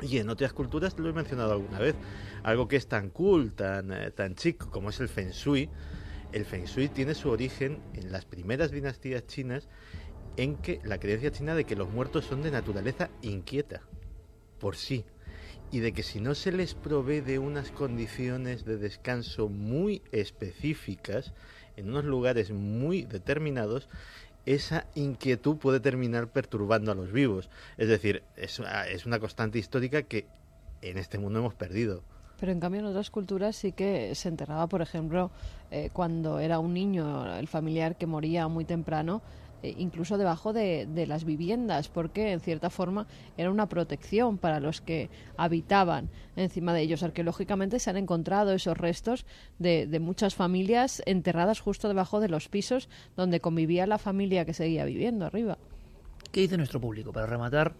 [0.00, 1.96] Y en otras culturas, lo he mencionado alguna vez,
[2.44, 5.68] algo que es tan cool, tan, eh, tan chico como es el Feng Shui.
[6.32, 9.68] El Feng Shui tiene su origen en las primeras dinastías chinas,
[10.36, 13.82] en que la creencia china de que los muertos son de naturaleza inquieta,
[14.60, 15.04] por sí,
[15.70, 21.32] y de que si no se les provee de unas condiciones de descanso muy específicas,
[21.76, 23.88] en unos lugares muy determinados,
[24.46, 27.50] esa inquietud puede terminar perturbando a los vivos.
[27.76, 28.58] Es decir, es,
[29.06, 30.26] una constante histórica que
[30.80, 32.02] en este mundo hemos perdido.
[32.38, 35.30] Pero en cambio en otras culturas sí que se enterraba, por ejemplo,
[35.70, 39.22] eh, cuando era un niño, el familiar que moría muy temprano,
[39.62, 44.80] eh, incluso debajo de, las viviendas, porque en cierta forma era una protección para los
[44.80, 47.02] que habitaban encima de ellos.
[47.02, 49.26] Arqueológicamente se han encontrado esos restos
[49.58, 54.54] de, de muchas familias enterradas justo debajo de los pisos donde convivía la familia que
[54.54, 55.58] seguía viviendo arriba.
[56.30, 57.12] ¿Qué dice nuestro público?
[57.12, 57.74] Para rematar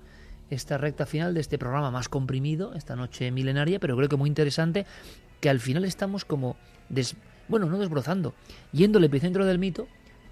[0.51, 4.29] esta recta final de este programa más comprimido, esta noche milenaria, pero creo que muy
[4.29, 4.87] interesante,
[5.41, 6.57] que al final estamos como,
[7.49, 8.35] bueno, no desbrozando,
[8.73, 9.89] yendo al epicentro del mito,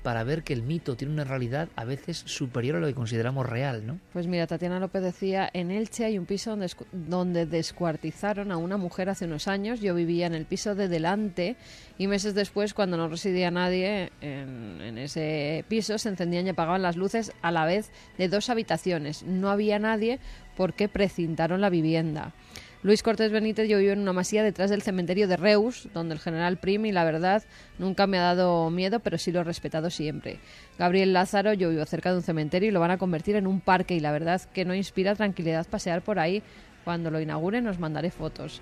[0.07, 3.45] para ver que el mito tiene una realidad a veces superior a lo que consideramos
[3.45, 3.99] real, ¿no?
[4.13, 8.77] Pues mira, Tatiana López decía, en Elche hay un piso donde, donde descuartizaron a una
[8.77, 11.57] mujer hace unos años, yo vivía en el piso de delante
[11.99, 16.83] y meses después, cuando no residía nadie en, en ese piso, se encendían y apagaban
[16.83, 19.25] las luces a la vez de dos habitaciones.
[19.25, 20.21] No había nadie
[20.57, 22.33] porque precintaron la vivienda.
[22.83, 26.21] Luis Cortés Benítez, yo vivo en una masía detrás del cementerio de Reus, donde el
[26.21, 27.43] general Prim, y la verdad,
[27.79, 30.39] nunca me ha dado miedo, pero sí lo he respetado siempre.
[30.79, 33.61] Gabriel Lázaro, yo vivo cerca de un cementerio y lo van a convertir en un
[33.61, 36.43] parque, y la verdad que no inspira tranquilidad pasear por ahí.
[36.85, 38.61] Cuando lo inauguren os mandaré fotos.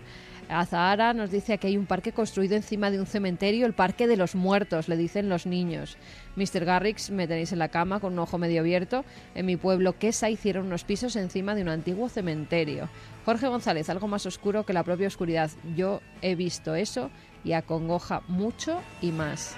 [0.48, 4.16] Azahara nos dice que hay un parque construido encima de un cementerio, el Parque de
[4.16, 5.96] los Muertos, le dicen los niños.
[6.36, 6.64] Mr.
[6.64, 9.04] Garrix, me tenéis en la cama con un ojo medio abierto.
[9.34, 12.88] En mi pueblo, Quesa, hicieron unos pisos encima de un antiguo cementerio.
[13.24, 15.50] Jorge González, algo más oscuro que la propia oscuridad.
[15.76, 17.10] Yo he visto eso
[17.44, 19.56] y acongoja mucho y más.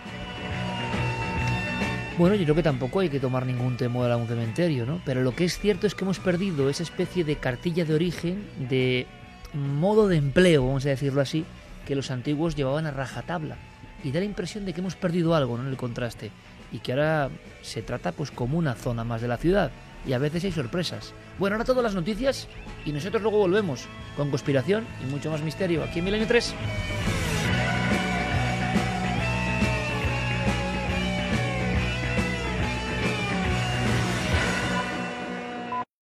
[2.19, 5.03] Bueno, yo creo que tampoco hay que tomar ningún temor a un cementerio, ¿no?
[5.05, 8.43] Pero lo que es cierto es que hemos perdido esa especie de cartilla de origen,
[8.71, 9.07] de
[9.57, 11.45] modo de empleo, vamos a decirlo así,
[11.87, 13.57] que los antiguos llevaban a rajatabla.
[14.05, 16.31] Y da la impresión de que hemos perdido algo en el contraste.
[16.73, 17.31] Y que ahora
[17.63, 19.71] se trata pues como una zona más de la ciudad.
[20.07, 21.15] Y a veces hay sorpresas.
[21.39, 22.49] Bueno, ahora todas las noticias
[22.85, 23.87] y nosotros luego volvemos
[24.17, 26.55] con conspiración y mucho más misterio aquí en Milenio 3.